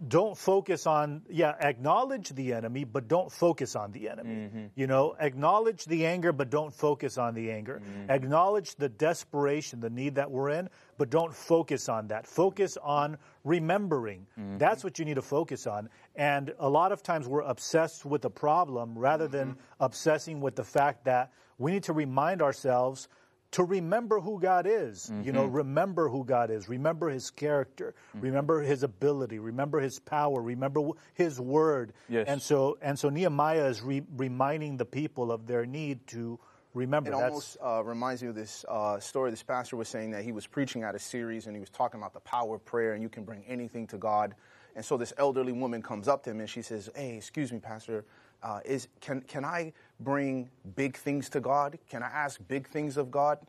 don't 0.08 0.36
focus 0.36 0.88
on 0.88 1.22
yeah 1.30 1.54
acknowledge 1.60 2.30
the 2.30 2.54
enemy 2.54 2.84
but 2.84 3.08
don't 3.08 3.32
focus 3.32 3.76
on 3.76 3.92
the 3.92 4.10
enemy. 4.10 4.36
Mm-hmm. 4.36 4.66
You 4.76 4.88
know 4.88 5.16
acknowledge 5.20 5.86
the 5.86 6.06
anger 6.06 6.32
but 6.32 6.50
don't 6.50 6.74
focus 6.74 7.18
on 7.18 7.36
the 7.36 7.52
anger. 7.52 7.82
Mm-hmm. 7.84 8.10
Acknowledge 8.10 8.76
the 8.76 8.90
desperation 8.90 9.80
the 9.80 9.90
need 9.90 10.16
that 10.16 10.32
we're 10.32 10.50
in 10.50 10.70
but 10.98 11.10
don't 11.10 11.34
focus 11.34 11.88
on 11.88 12.08
that. 12.08 12.26
Focus 12.26 12.78
on 12.82 13.18
remembering. 13.44 14.26
Mm-hmm. 14.40 14.58
That's 14.58 14.84
what 14.84 14.98
you 14.98 15.06
need 15.06 15.16
to 15.16 15.22
focus 15.22 15.68
on. 15.68 15.90
And 16.16 16.54
a 16.60 16.70
lot 16.70 16.92
of 16.92 17.04
times 17.04 17.28
we're 17.28 17.42
obsessed 17.42 18.06
with 18.06 18.22
the 18.22 18.30
problem 18.30 18.98
rather 18.98 19.28
than 19.28 19.56
obsessing 19.80 20.42
with 20.42 20.56
the 20.56 20.64
fact 20.64 21.06
that 21.06 21.32
we 21.58 21.72
need 21.72 21.84
to 21.84 21.94
remind 21.94 22.42
ourselves 22.42 23.08
to 23.52 23.64
remember 23.64 24.20
who 24.20 24.40
God 24.40 24.66
is. 24.68 25.10
You 25.10 25.16
Mm-hmm. 25.16 25.32
know, 25.34 25.46
remember 25.46 26.08
who 26.10 26.24
God 26.24 26.50
is. 26.52 26.70
Remember 26.70 27.10
His 27.10 27.30
character. 27.32 27.94
Mm. 28.18 28.24
Remember 28.24 28.62
His 28.62 28.84
ability. 28.84 29.40
Remember 29.40 29.80
His 29.80 30.00
power. 30.00 30.42
Remember 30.42 30.82
His 31.14 31.40
word. 31.40 31.94
Yes. 32.08 32.28
And 32.28 32.42
so, 32.42 32.78
and 32.82 32.98
so 32.98 33.10
Nehemiah 33.10 33.66
is 33.68 33.82
re- 33.82 34.04
reminding 34.16 34.78
the 34.78 34.86
people 34.86 35.32
of 35.32 35.48
their 35.48 35.66
need 35.66 36.08
to 36.08 36.40
remember. 36.74 37.10
It 37.10 37.14
That's 37.14 37.24
almost 37.30 37.58
uh, 37.62 37.84
reminds 37.84 38.24
me 38.24 38.30
of 38.30 38.36
this 38.36 38.64
uh, 38.70 39.00
story. 39.00 39.32
This 39.32 39.44
pastor 39.44 39.76
was 39.76 39.90
saying 39.90 40.12
that 40.12 40.24
he 40.24 40.32
was 40.32 40.48
preaching 40.48 40.84
at 40.84 40.96
a 40.96 41.00
series 41.00 41.48
and 41.48 41.56
he 41.56 41.60
was 41.60 41.70
talking 41.70 42.00
about 42.00 42.14
the 42.14 42.22
power 42.22 42.56
of 42.56 42.64
prayer 42.66 42.94
and 42.94 43.04
you 43.04 43.10
can 43.10 43.24
bring 43.26 43.44
anything 43.48 43.86
to 43.88 43.98
God. 43.98 44.34
And 44.78 44.86
so 44.86 44.96
this 44.96 45.12
elderly 45.18 45.52
woman 45.52 45.82
comes 45.82 46.08
up 46.08 46.24
to 46.24 46.30
him 46.30 46.40
and 46.40 46.50
she 46.50 46.62
says, 46.62 46.90
"Hey, 46.96 47.18
excuse 47.18 47.52
me, 47.52 47.60
pastor, 47.60 48.06
uh, 48.42 48.62
is 48.64 48.88
can 49.02 49.20
can 49.22 49.44
I 49.44 49.74
bring 50.04 50.50
big 50.76 50.98
things 50.98 51.30
to 51.30 51.40
God? 51.40 51.78
Can 51.90 52.04
I 52.04 52.08
ask 52.08 52.40
big 52.48 52.68
things 52.68 52.98
of 52.98 53.12
God?" 53.12 53.40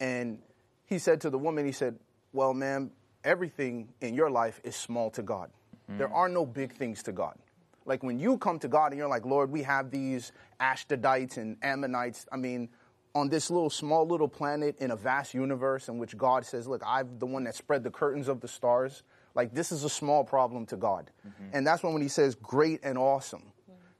And 0.00 0.40
he 0.86 0.98
said 0.98 1.20
to 1.22 1.30
the 1.30 1.38
woman, 1.38 1.64
he 1.66 1.72
said, 1.72 1.98
"Well, 2.32 2.54
ma'am, 2.54 2.90
everything 3.24 3.88
in 4.00 4.14
your 4.14 4.30
life 4.30 4.60
is 4.64 4.76
small 4.76 5.10
to 5.10 5.22
God. 5.22 5.50
There 5.90 6.12
are 6.12 6.28
no 6.28 6.44
big 6.44 6.72
things 6.74 7.02
to 7.04 7.12
God." 7.12 7.38
Like 7.88 8.02
when 8.02 8.18
you 8.18 8.36
come 8.36 8.58
to 8.58 8.68
God 8.68 8.92
and 8.92 8.98
you're 8.98 9.08
like, 9.08 9.24
Lord, 9.24 9.50
we 9.50 9.62
have 9.62 9.90
these 9.90 10.32
Ashdodites 10.60 11.38
and 11.38 11.56
Ammonites. 11.62 12.26
I 12.30 12.36
mean, 12.36 12.68
on 13.14 13.30
this 13.30 13.50
little 13.50 13.70
small 13.70 14.06
little 14.06 14.28
planet 14.28 14.76
in 14.78 14.90
a 14.90 14.96
vast 14.96 15.32
universe 15.32 15.88
in 15.88 15.98
which 15.98 16.16
God 16.16 16.44
says, 16.44 16.68
Look, 16.68 16.82
I'm 16.86 17.18
the 17.18 17.26
one 17.26 17.44
that 17.44 17.54
spread 17.54 17.82
the 17.82 17.90
curtains 17.90 18.28
of 18.28 18.40
the 18.40 18.48
stars. 18.48 19.02
Like 19.34 19.54
this 19.54 19.72
is 19.72 19.84
a 19.84 19.88
small 19.88 20.22
problem 20.22 20.66
to 20.66 20.76
God. 20.76 21.10
Mm-hmm. 21.26 21.56
And 21.56 21.66
that's 21.66 21.82
when 21.82 21.94
when 21.94 22.02
he 22.02 22.08
says 22.08 22.34
great 22.34 22.80
and 22.82 22.98
awesome. 22.98 23.52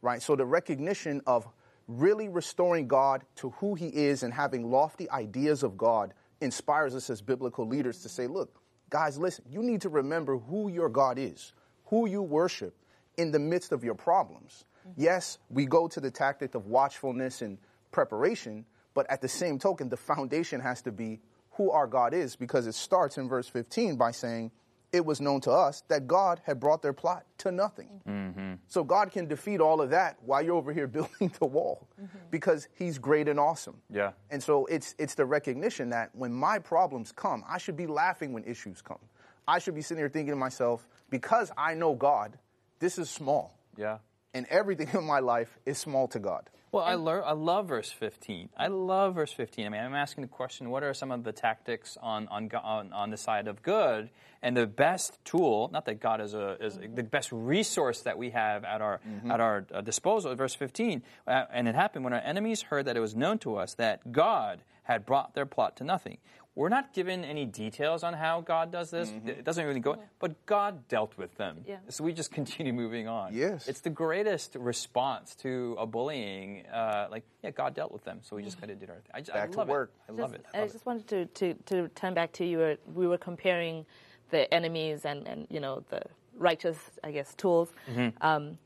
Right? 0.03 0.23
So 0.23 0.37
the 0.37 0.45
recognition 0.45 1.23
of 1.27 1.49
really 1.89 2.29
restoring 2.29 2.87
God 2.87 3.25
to 3.37 3.51
who 3.51 3.75
he 3.75 3.89
is 3.89 4.23
and 4.23 4.33
having 4.33 4.71
lofty 4.71 5.11
ideas 5.11 5.63
of 5.63 5.77
God 5.77 6.13
inspires 6.41 6.95
us 6.95 7.11
as 7.11 7.23
biblical 7.23 7.67
leaders 7.67 8.03
to 8.03 8.09
say, 8.09 8.27
look, 8.27 8.61
guys, 8.91 9.19
listen, 9.19 9.45
you 9.49 9.63
need 9.63 9.81
to 9.81 9.89
remember 9.89 10.37
who 10.37 10.69
your 10.71 10.89
God 10.89 11.19
is, 11.19 11.53
who 11.87 12.07
you 12.07 12.23
worship 12.23 12.77
in 13.17 13.33
the 13.33 13.39
midst 13.39 13.73
of 13.73 13.83
your 13.83 13.95
problems. 13.95 14.65
Mm-hmm. 14.87 15.03
Yes, 15.03 15.39
we 15.49 15.67
go 15.67 15.89
to 15.89 16.01
the 16.01 16.11
tactic 16.11 16.55
of 16.55 16.67
watchfulness 16.67 17.43
and 17.43 17.59
preparation, 17.91 18.67
but 18.95 19.11
at 19.11 19.23
the 19.23 19.29
same 19.29 19.59
token, 19.59 19.89
the 19.89 19.97
foundation 19.97 20.61
has 20.61 20.83
to 20.83 20.93
be 20.93 21.21
who 21.53 21.71
our 21.71 21.87
God 21.87 22.15
is 22.15 22.37
because 22.37 22.67
it 22.67 22.75
starts 22.75 23.19
in 23.19 23.29
verse 23.29 23.49
15 23.49 23.97
by 23.97 24.13
saying, 24.13 24.53
It 24.93 25.05
was 25.05 25.21
known 25.21 25.41
to 25.43 25.51
us 25.51 25.83
that 25.89 26.07
God 26.07 26.41
had 26.45 26.59
brought 26.59 26.81
their 26.81 26.95
plot 26.95 27.27
to 27.39 27.53
nothing. 27.53 28.01
Mm-hmm. 28.09 28.55
So 28.69 28.83
God 28.83 29.13
can 29.13 29.27
defeat 29.27 29.61
all 29.61 29.81
of 29.81 29.91
that 29.91 30.17
while 30.23 30.43
you're 30.43 30.57
over 30.57 30.73
here 30.73 30.87
building 30.99 31.31
the 31.39 31.47
wall 31.47 31.89
mm-hmm. 32.01 32.19
because 32.31 32.69
He's 32.75 32.99
great 32.99 33.29
and 33.29 33.39
awesome. 33.39 33.77
Yeah. 33.91 34.13
And 34.31 34.43
so 34.43 34.67
it's 34.67 34.95
it's 34.99 35.15
the 35.15 35.27
recognition 35.27 35.91
that 35.91 36.15
when 36.15 36.33
my 36.33 36.59
problems 36.59 37.13
come, 37.13 37.45
I 37.49 37.59
should 37.59 37.77
be 37.77 37.87
laughing 37.87 38.33
when 38.33 38.45
issues 38.45 38.81
come. 38.81 39.01
I 39.47 39.59
should 39.59 39.75
be 39.75 39.81
sitting 39.81 40.01
here 40.03 40.11
thinking 40.11 40.33
to 40.33 40.37
myself, 40.37 40.87
because 41.09 41.51
I 41.57 41.73
know 41.73 41.95
God, 41.95 42.39
this 42.81 42.99
is 42.99 43.09
small. 43.09 43.59
Yeah. 43.77 43.99
And 44.35 44.47
everything 44.51 44.89
in 44.95 45.05
my 45.05 45.21
life 45.21 45.59
is 45.65 45.79
small 45.79 46.07
to 46.09 46.19
God. 46.19 46.51
Well, 46.71 46.85
I, 46.85 46.97
lear- 46.97 47.25
I 47.25 47.33
love 47.33 47.69
verse 47.69 47.91
15. 47.91 48.51
I 48.57 48.67
love 48.67 49.15
verse 49.15 49.33
15. 49.33 49.67
I 49.67 49.69
mean, 49.71 49.81
I'm 49.81 49.95
asking 49.95 50.23
the 50.23 50.29
question 50.29 50.69
what 50.69 50.83
are 50.83 50.93
some 50.93 51.11
of 51.11 51.25
the 51.25 51.33
tactics 51.33 51.97
on, 52.03 52.29
on, 52.29 52.51
on, 52.63 52.93
on 52.93 53.11
the 53.11 53.17
side 53.17 53.49
of 53.49 53.63
good? 53.63 54.11
And 54.43 54.55
the 54.57 54.67
best 54.67 55.19
tool, 55.25 55.71
not 55.73 55.87
that 55.87 55.99
God 55.99 56.21
is, 56.21 56.35
a, 56.35 56.57
is 56.61 56.79
the 56.95 57.03
best 57.03 57.33
resource 57.33 58.03
that 58.03 58.19
we 58.19 58.31
have 58.31 58.65
at 58.65 58.83
our, 58.83 59.01
at 59.29 59.41
our 59.41 59.67
uh, 59.73 59.81
disposal, 59.81 60.35
verse 60.35 60.55
15. 60.55 61.03
Uh, 61.27 61.45
and 61.53 61.67
it 61.69 61.75
happened 61.75 62.05
when 62.05 62.13
our 62.13 62.21
enemies 62.21 62.63
heard 62.63 62.85
that 62.85 62.97
it 62.97 63.01
was 63.01 63.17
known 63.17 63.39
to 63.39 63.57
us 63.57 63.75
that 63.75 64.13
God 64.13 64.61
had 64.83 65.07
brought 65.07 65.35
their 65.35 65.47
plot 65.47 65.77
to 65.77 65.85
nothing. 65.85 66.19
We're 66.59 66.69
not 66.69 66.93
given 66.93 67.25
any 67.25 67.47
details 67.47 68.03
on 68.03 68.15
how 68.15 68.41
God 68.41 68.73
does 68.73 68.91
this. 68.91 69.13
It 69.25 69.45
doesn't 69.45 69.65
really 69.65 69.79
go, 69.79 69.97
but 70.19 70.45
God 70.45 70.89
dealt 70.89 71.17
with 71.17 71.37
them. 71.37 71.59
Yeah. 71.65 71.77
So 71.89 72.03
we 72.03 72.13
just 72.13 72.33
continue 72.33 72.73
moving 72.85 73.07
on. 73.07 73.33
Yes. 73.33 73.69
It's 73.69 73.81
the 73.81 73.91
greatest 73.91 74.57
response 74.57 75.37
to 75.37 75.77
a 75.79 75.87
bullying. 75.87 76.67
Uh, 76.67 77.07
like, 77.13 77.23
yeah, 77.45 77.51
God 77.51 77.77
dealt 77.77 77.93
with 77.93 78.03
them, 78.03 78.19
so 78.23 78.35
we 78.35 78.43
just 78.43 78.61
kind 78.61 78.73
of 78.73 78.81
did 78.81 78.91
our 78.91 78.97
thing. 78.97 79.13
I, 79.15 79.21
just, 79.21 79.31
I 79.31 79.35
Back 79.47 79.53
to 79.53 79.63
work. 79.67 79.93
it. 80.09 80.13
I 80.13 80.21
love 80.21 80.35
it. 80.35 80.45
I 80.53 80.59
I 80.59 80.61
love 80.63 80.73
just 80.73 80.85
wanted 80.85 81.07
to, 81.07 81.27
to, 81.27 81.55
to 81.67 81.89
turn 81.91 82.13
back 82.13 82.33
to 82.33 82.45
you. 82.45 82.77
We 82.93 83.07
were 83.07 83.19
comparing 83.19 83.87
the 84.31 84.53
enemies 84.53 85.05
and, 85.05 85.29
and 85.29 85.47
you 85.49 85.61
know 85.61 85.85
the 85.91 86.03
righteous, 86.37 86.77
I 87.05 87.13
guess, 87.13 87.35
tools. 87.35 87.73
Mm-hmm. 87.89 88.21
Um, 88.21 88.59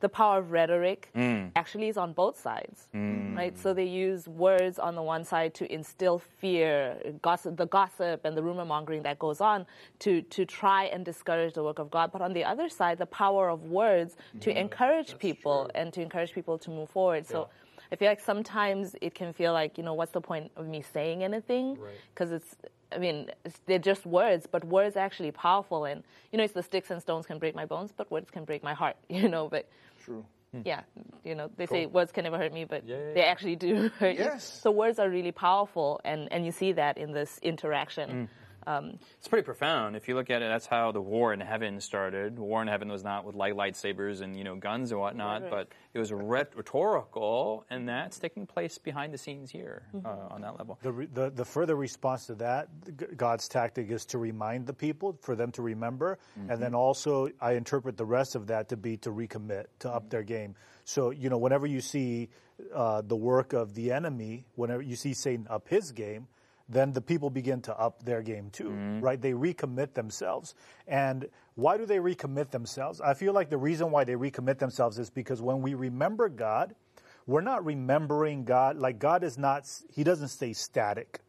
the 0.00 0.08
power 0.08 0.38
of 0.38 0.52
rhetoric 0.52 1.10
Mm. 1.14 1.50
actually 1.56 1.88
is 1.88 1.96
on 1.96 2.12
both 2.12 2.38
sides, 2.40 2.88
right? 3.34 3.56
So 3.58 3.74
they 3.74 3.84
use 3.84 4.28
words 4.28 4.78
on 4.78 4.94
the 4.94 5.02
one 5.02 5.24
side 5.24 5.54
to 5.54 5.72
instill 5.72 6.18
fear, 6.18 6.96
gossip, 7.22 7.56
the 7.56 7.66
gossip 7.66 8.24
and 8.24 8.36
the 8.36 8.42
rumor 8.42 8.64
mongering 8.64 9.02
that 9.02 9.18
goes 9.18 9.40
on 9.40 9.66
to 10.00 10.22
to 10.22 10.44
try 10.44 10.84
and 10.84 11.04
discourage 11.04 11.54
the 11.54 11.62
work 11.64 11.78
of 11.78 11.90
God. 11.90 12.12
But 12.12 12.22
on 12.22 12.32
the 12.32 12.44
other 12.44 12.68
side, 12.68 12.98
the 12.98 13.06
power 13.06 13.48
of 13.48 13.64
words 13.64 14.16
to 14.40 14.50
encourage 14.56 15.18
people 15.18 15.70
and 15.74 15.92
to 15.94 16.00
encourage 16.02 16.32
people 16.32 16.58
to 16.58 16.70
move 16.70 16.90
forward. 16.90 17.26
So. 17.26 17.48
I 17.90 17.96
feel 17.96 18.08
like 18.10 18.20
sometimes 18.20 18.94
it 19.00 19.14
can 19.14 19.32
feel 19.32 19.54
like, 19.54 19.78
you 19.78 19.84
know, 19.84 19.94
what's 19.94 20.12
the 20.12 20.20
point 20.20 20.50
of 20.56 20.66
me 20.66 20.82
saying 20.82 21.24
anything? 21.24 21.78
Because 22.12 22.32
it's, 22.32 22.54
I 22.92 22.98
mean, 22.98 23.30
they're 23.64 23.78
just 23.78 24.04
words, 24.04 24.46
but 24.46 24.62
words 24.64 24.94
are 24.96 25.00
actually 25.00 25.30
powerful. 25.30 25.86
And, 25.86 26.02
you 26.30 26.36
know, 26.36 26.44
it's 26.44 26.52
the 26.52 26.62
sticks 26.62 26.90
and 26.90 27.00
stones 27.00 27.24
can 27.24 27.38
break 27.38 27.54
my 27.54 27.64
bones, 27.64 27.90
but 27.96 28.10
words 28.10 28.30
can 28.30 28.44
break 28.44 28.62
my 28.62 28.74
heart, 28.74 28.96
you 29.08 29.26
know. 29.26 29.48
But 29.48 29.70
True. 30.08 30.24
Hmm. 30.52 30.62
yeah, 30.64 30.80
you 31.24 31.34
know, 31.34 31.50
they 31.58 31.66
say 31.66 31.84
words 31.84 32.10
can 32.10 32.24
never 32.24 32.38
hurt 32.38 32.54
me, 32.54 32.64
but 32.64 32.86
they 32.86 33.22
actually 33.22 33.56
do 33.56 33.90
hurt 33.98 34.16
you. 34.16 34.24
Yes. 34.24 34.60
So 34.62 34.70
words 34.70 34.98
are 34.98 35.08
really 35.10 35.30
powerful, 35.32 36.00
and, 36.04 36.32
and 36.32 36.46
you 36.46 36.52
see 36.52 36.72
that 36.72 36.96
in 36.96 37.12
this 37.12 37.38
interaction. 37.42 38.10
Hmm. 38.10 38.24
It's 39.18 39.28
pretty 39.28 39.44
profound. 39.44 39.96
If 39.96 40.08
you 40.08 40.14
look 40.14 40.28
at 40.30 40.42
it, 40.42 40.48
that's 40.48 40.66
how 40.66 40.92
the 40.92 41.00
war 41.00 41.32
in 41.32 41.40
heaven 41.40 41.80
started. 41.80 42.38
War 42.38 42.60
in 42.60 42.68
heaven 42.68 42.88
was 42.88 43.02
not 43.02 43.24
with 43.24 43.34
light 43.34 43.54
lightsabers 43.54 44.20
and 44.20 44.36
you 44.36 44.44
know 44.44 44.56
guns 44.56 44.90
and 44.92 45.00
whatnot, 45.00 45.42
Right. 45.42 45.50
but 45.50 45.68
it 45.94 45.98
was 45.98 46.10
rhet- 46.12 46.54
rhetorical, 46.54 47.64
and 47.70 47.88
that's 47.88 48.18
taking 48.18 48.46
place 48.46 48.78
behind 48.78 49.12
the 49.14 49.18
scenes 49.18 49.50
here 49.50 49.82
uh, 50.04 50.08
on 50.30 50.42
that 50.42 50.58
level. 50.58 50.78
The, 50.82 50.92
re- 50.92 51.08
the, 51.12 51.30
the 51.30 51.44
further 51.44 51.76
response 51.76 52.26
to 52.26 52.34
that, 52.36 52.68
God's 53.16 53.48
tactic 53.48 53.90
is 53.90 54.04
to 54.06 54.18
remind 54.18 54.66
the 54.66 54.74
people, 54.74 55.18
for 55.22 55.34
them 55.34 55.50
to 55.52 55.62
remember, 55.62 56.18
and 56.48 56.60
then 56.62 56.74
also 56.74 57.28
I 57.40 57.52
interpret 57.52 57.96
the 57.96 58.04
rest 58.04 58.34
of 58.34 58.48
that 58.48 58.68
to 58.68 58.76
be 58.76 58.96
to 58.98 59.10
recommit, 59.10 59.64
to 59.80 59.90
up 59.90 60.10
their 60.10 60.22
game. 60.22 60.54
So, 60.84 61.10
you 61.10 61.28
know, 61.30 61.38
whenever 61.38 61.66
you 61.66 61.80
see 61.80 62.28
uh, 62.74 63.02
the 63.02 63.16
work 63.16 63.52
of 63.52 63.74
the 63.74 63.92
enemy, 63.92 64.44
whenever 64.54 64.82
you 64.82 64.96
see 64.96 65.14
Satan 65.14 65.46
up 65.48 65.68
his 65.68 65.92
game, 65.92 66.26
then 66.68 66.92
the 66.92 67.00
people 67.00 67.30
begin 67.30 67.60
to 67.62 67.78
up 67.78 68.02
their 68.04 68.22
game 68.22 68.50
too, 68.50 68.70
mm-hmm. 68.70 69.00
right? 69.00 69.20
They 69.20 69.32
recommit 69.32 69.94
themselves. 69.94 70.54
And 70.86 71.28
why 71.54 71.78
do 71.78 71.86
they 71.86 71.96
recommit 71.96 72.50
themselves? 72.50 73.00
I 73.00 73.14
feel 73.14 73.32
like 73.32 73.48
the 73.48 73.56
reason 73.56 73.90
why 73.90 74.04
they 74.04 74.14
recommit 74.14 74.58
themselves 74.58 74.98
is 74.98 75.10
because 75.10 75.40
when 75.40 75.62
we 75.62 75.74
remember 75.74 76.28
God, 76.28 76.74
we're 77.26 77.40
not 77.40 77.64
remembering 77.64 78.44
God 78.44 78.76
like 78.76 78.98
God 78.98 79.22
is 79.24 79.38
not 79.38 79.68
he 79.90 80.04
doesn't 80.04 80.28
stay 80.28 80.52
static. 80.52 81.20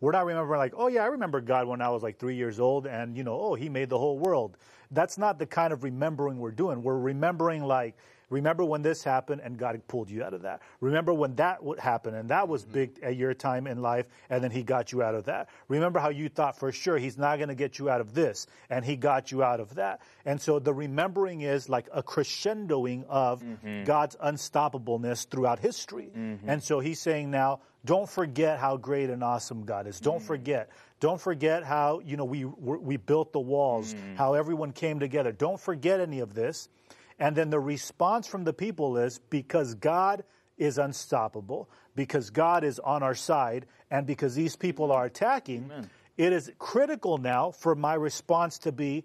We're 0.00 0.12
not 0.12 0.26
remembering 0.26 0.58
like, 0.58 0.74
oh 0.76 0.88
yeah, 0.88 1.02
I 1.02 1.06
remember 1.06 1.40
God 1.40 1.66
when 1.66 1.80
I 1.80 1.88
was 1.88 2.02
like 2.02 2.18
3 2.18 2.36
years 2.36 2.60
old 2.60 2.86
and 2.86 3.16
you 3.16 3.24
know, 3.24 3.38
oh, 3.40 3.54
he 3.54 3.68
made 3.68 3.88
the 3.88 3.98
whole 3.98 4.18
world. 4.18 4.56
That's 4.90 5.18
not 5.18 5.38
the 5.38 5.46
kind 5.46 5.72
of 5.72 5.82
remembering 5.82 6.38
we're 6.38 6.50
doing. 6.50 6.82
We're 6.82 6.98
remembering 6.98 7.64
like 7.64 7.96
Remember 8.34 8.64
when 8.64 8.82
this 8.82 9.04
happened 9.04 9.42
and 9.44 9.56
God 9.56 9.80
pulled 9.86 10.10
you 10.10 10.24
out 10.24 10.34
of 10.34 10.42
that. 10.42 10.60
Remember 10.80 11.14
when 11.14 11.36
that 11.36 11.62
would 11.62 11.78
happen 11.78 12.14
and 12.14 12.30
that 12.30 12.48
was 12.48 12.62
mm-hmm. 12.64 12.72
big 12.72 12.98
at 13.00 13.14
your 13.14 13.32
time 13.32 13.68
in 13.68 13.80
life 13.80 14.06
and 14.28 14.42
then 14.42 14.50
he 14.50 14.64
got 14.64 14.90
you 14.90 15.04
out 15.04 15.14
of 15.14 15.26
that. 15.26 15.48
Remember 15.68 16.00
how 16.00 16.08
you 16.08 16.28
thought 16.28 16.58
for 16.58 16.72
sure 16.72 16.98
he's 16.98 17.16
not 17.16 17.36
going 17.36 17.48
to 17.48 17.54
get 17.54 17.78
you 17.78 17.88
out 17.88 18.00
of 18.00 18.12
this 18.12 18.48
and 18.68 18.84
he 18.84 18.96
got 18.96 19.30
you 19.30 19.44
out 19.44 19.60
of 19.60 19.76
that. 19.76 20.00
And 20.24 20.40
so 20.40 20.58
the 20.58 20.74
remembering 20.74 21.42
is 21.42 21.68
like 21.68 21.86
a 21.92 22.02
crescendoing 22.02 23.04
of 23.08 23.40
mm-hmm. 23.40 23.84
God's 23.84 24.16
unstoppableness 24.16 25.28
throughout 25.28 25.60
history. 25.60 26.10
Mm-hmm. 26.16 26.50
And 26.50 26.60
so 26.60 26.80
he's 26.80 26.98
saying 26.98 27.30
now, 27.30 27.60
don't 27.84 28.08
forget 28.08 28.58
how 28.58 28.78
great 28.78 29.10
and 29.10 29.22
awesome 29.22 29.64
God 29.64 29.86
is. 29.86 30.00
Don't 30.00 30.22
mm. 30.22 30.26
forget. 30.26 30.70
Don't 31.00 31.20
forget 31.20 31.64
how, 31.64 32.00
you 32.00 32.16
know, 32.16 32.24
we 32.24 32.46
we 32.46 32.96
built 32.96 33.32
the 33.34 33.40
walls, 33.40 33.92
mm. 33.92 34.16
how 34.16 34.32
everyone 34.34 34.72
came 34.72 35.00
together. 35.00 35.32
Don't 35.32 35.60
forget 35.60 36.00
any 36.00 36.20
of 36.20 36.32
this. 36.32 36.70
And 37.18 37.36
then 37.36 37.50
the 37.50 37.60
response 37.60 38.26
from 38.26 38.44
the 38.44 38.52
people 38.52 38.96
is 38.96 39.18
because 39.30 39.74
God 39.74 40.24
is 40.58 40.78
unstoppable, 40.78 41.68
because 41.94 42.30
God 42.30 42.64
is 42.64 42.78
on 42.78 43.02
our 43.02 43.14
side, 43.14 43.66
and 43.90 44.06
because 44.06 44.34
these 44.34 44.56
people 44.56 44.92
are 44.92 45.04
attacking, 45.04 45.70
it 46.16 46.32
is 46.32 46.50
critical 46.58 47.18
now 47.18 47.50
for 47.50 47.74
my 47.74 47.94
response 47.94 48.58
to 48.58 48.72
be 48.72 49.04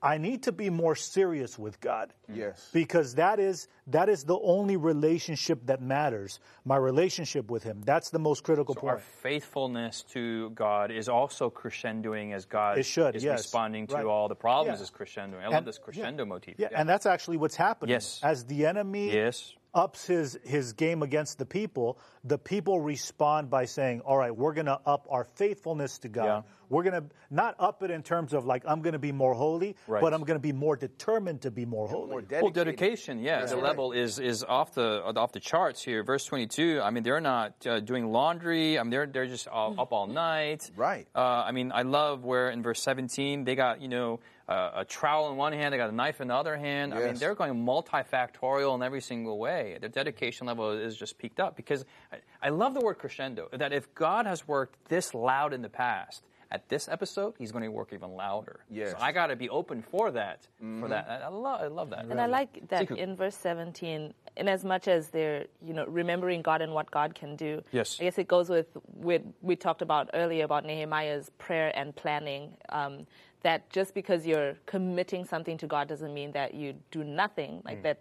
I 0.00 0.18
need 0.18 0.44
to 0.44 0.52
be 0.52 0.70
more 0.70 0.94
serious 0.94 1.58
with 1.58 1.80
God. 1.80 2.12
Yes. 2.32 2.70
Because 2.72 3.16
that 3.16 3.40
is 3.40 3.66
that 3.88 4.08
is 4.08 4.24
the 4.24 4.38
only 4.38 4.76
relationship 4.76 5.66
that 5.66 5.80
matters. 5.82 6.38
My 6.64 6.76
relationship 6.76 7.50
with 7.50 7.62
him. 7.64 7.82
That's 7.84 8.10
the 8.10 8.18
most 8.18 8.44
critical 8.44 8.74
So 8.74 8.80
point. 8.82 8.92
our 8.92 8.98
faithfulness 8.98 10.04
to 10.12 10.50
God 10.50 10.90
is 10.90 11.08
also 11.08 11.50
crescendoing 11.50 12.32
as 12.34 12.44
God 12.44 12.78
It 12.78 12.84
should, 12.84 13.16
is 13.16 13.24
yes. 13.24 13.38
responding 13.40 13.86
to 13.88 13.94
Right. 13.94 14.04
all 14.04 14.28
the 14.28 14.34
problems 14.36 14.78
Yeah. 14.78 14.82
is 14.84 14.90
crescendoing. 14.90 15.42
I 15.42 15.48
love 15.48 15.64
this 15.64 15.78
crescendo 15.78 16.24
motif. 16.24 16.56
Yeah, 16.58 16.68
and 16.74 16.88
that's 16.88 17.06
actually 17.06 17.36
what's 17.38 17.56
happening. 17.56 17.92
Yes. 17.94 18.20
As 18.22 18.44
the 18.44 18.66
enemy 18.66 19.12
Yes. 19.12 19.54
ups 19.74 20.06
his, 20.06 20.38
his 20.44 20.72
game 20.74 21.02
against 21.02 21.38
the 21.38 21.46
people, 21.46 21.98
the 22.24 22.38
people 22.38 22.80
respond 22.80 23.48
by 23.50 23.64
saying, 23.64 24.00
All 24.02 24.16
right, 24.16 24.34
we're 24.36 24.54
going 24.54 24.66
to 24.66 24.80
up 24.86 25.06
our 25.10 25.24
faithfulness 25.24 25.98
to 26.00 26.08
God. 26.08 26.44
Yeah. 26.70 26.76
We're 26.76 26.82
going 26.82 27.02
to 27.02 27.08
not 27.30 27.56
up 27.58 27.82
it 27.82 27.90
in 27.90 28.02
terms 28.02 28.32
of 28.32 28.44
like, 28.44 28.62
I'm 28.66 28.80
going 28.82 28.92
to 28.92 28.98
be 28.98 29.12
more 29.12 29.34
holy, 29.34 29.76
Right. 29.86 30.00
but 30.00 30.14
I'm 30.14 30.22
going 30.22 30.36
to 30.38 30.42
be 30.42 30.52
more 30.52 30.76
determined 30.76 31.42
to 31.42 31.50
be 31.50 31.64
more 31.64 31.88
holy. 31.88 32.10
More 32.10 32.22
Well, 32.42 32.50
dedication, 32.50 33.18
yeah, 33.20 33.44
the 33.44 33.56
right. 33.56 33.64
level 33.64 33.92
is 33.92 34.18
is 34.18 34.44
off 34.44 34.74
the 34.74 35.02
off 35.04 35.32
the 35.32 35.40
charts 35.40 35.82
here. 35.82 36.02
Verse 36.02 36.24
twenty 36.24 36.46
two. 36.46 36.80
I 36.82 36.90
mean, 36.90 37.02
they're 37.02 37.20
not 37.20 37.66
uh, 37.66 37.80
doing 37.80 38.10
laundry. 38.12 38.78
I 38.78 38.82
mean, 38.82 38.90
they're 38.90 39.06
they're 39.06 39.26
just 39.26 39.48
all, 39.48 39.74
up 39.78 39.92
all 39.92 40.06
night. 40.06 40.70
Right. 40.76 41.06
Uh, 41.14 41.20
I 41.46 41.52
mean, 41.52 41.72
I 41.72 41.82
love 41.82 42.24
where 42.24 42.50
in 42.50 42.62
verse 42.62 42.82
seventeen 42.82 43.44
they 43.44 43.54
got 43.54 43.80
you 43.80 43.88
know 43.88 44.20
uh, 44.48 44.70
a 44.76 44.84
trowel 44.84 45.30
in 45.30 45.36
one 45.36 45.52
hand, 45.52 45.74
they 45.74 45.78
got 45.78 45.90
a 45.90 45.94
knife 45.94 46.20
in 46.20 46.28
the 46.28 46.34
other 46.34 46.56
hand. 46.56 46.94
I 46.94 47.04
mean, 47.04 47.14
they're 47.16 47.34
going 47.34 47.54
multifactorial 47.54 48.74
in 48.74 48.82
every 48.82 49.00
single 49.00 49.38
way. 49.38 49.76
Their 49.80 49.90
dedication 49.90 50.46
level 50.46 50.72
is 50.72 50.96
just 50.96 51.18
peaked 51.18 51.40
up 51.40 51.56
because 51.56 51.84
I, 52.12 52.16
I 52.42 52.48
love 52.50 52.74
the 52.74 52.80
word 52.80 52.94
crescendo. 52.98 53.48
That 53.52 53.72
if 53.72 53.94
God 53.94 54.26
has 54.26 54.46
worked 54.48 54.88
this 54.88 55.14
loud 55.14 55.52
in 55.52 55.62
the 55.62 55.68
past. 55.68 56.24
At 56.50 56.66
this 56.70 56.88
episode, 56.88 57.34
he's 57.38 57.52
going 57.52 57.64
to 57.64 57.70
work 57.70 57.92
even 57.92 58.12
louder. 58.12 58.60
Yes. 58.70 58.92
So 58.92 58.96
I 58.98 59.12
got 59.12 59.26
to 59.26 59.36
be 59.36 59.50
open 59.50 59.82
for 59.82 60.10
that. 60.12 60.46
For 60.58 60.64
mm-hmm. 60.64 60.88
that, 60.88 61.06
I, 61.06 61.26
I 61.26 61.28
love, 61.28 61.60
I 61.60 61.66
love 61.66 61.90
that. 61.90 62.06
And 62.06 62.18
I 62.18 62.24
like 62.24 62.66
that 62.68 62.88
Sikhu. 62.88 62.96
in 62.96 63.16
verse 63.16 63.36
17, 63.36 64.14
in 64.36 64.48
as 64.48 64.64
much 64.64 64.88
as 64.88 65.08
they're, 65.08 65.44
you 65.62 65.74
know, 65.74 65.84
remembering 65.84 66.40
God 66.40 66.62
and 66.62 66.72
what 66.72 66.90
God 66.90 67.14
can 67.14 67.36
do. 67.36 67.62
Yes. 67.70 67.98
I 68.00 68.04
guess 68.04 68.16
it 68.16 68.28
goes 68.28 68.48
with, 68.48 68.68
with 68.94 69.22
we 69.42 69.56
talked 69.56 69.82
about 69.82 70.08
earlier 70.14 70.44
about 70.44 70.64
Nehemiah's 70.64 71.30
prayer 71.36 71.70
and 71.74 71.94
planning. 71.94 72.54
Um, 72.70 73.06
that 73.42 73.68
just 73.70 73.94
because 73.94 74.26
you're 74.26 74.54
committing 74.66 75.24
something 75.24 75.58
to 75.58 75.66
God 75.66 75.86
doesn't 75.86 76.12
mean 76.12 76.32
that 76.32 76.54
you 76.54 76.74
do 76.90 77.04
nothing. 77.04 77.62
Like 77.64 77.80
mm. 77.80 77.82
that 77.84 78.00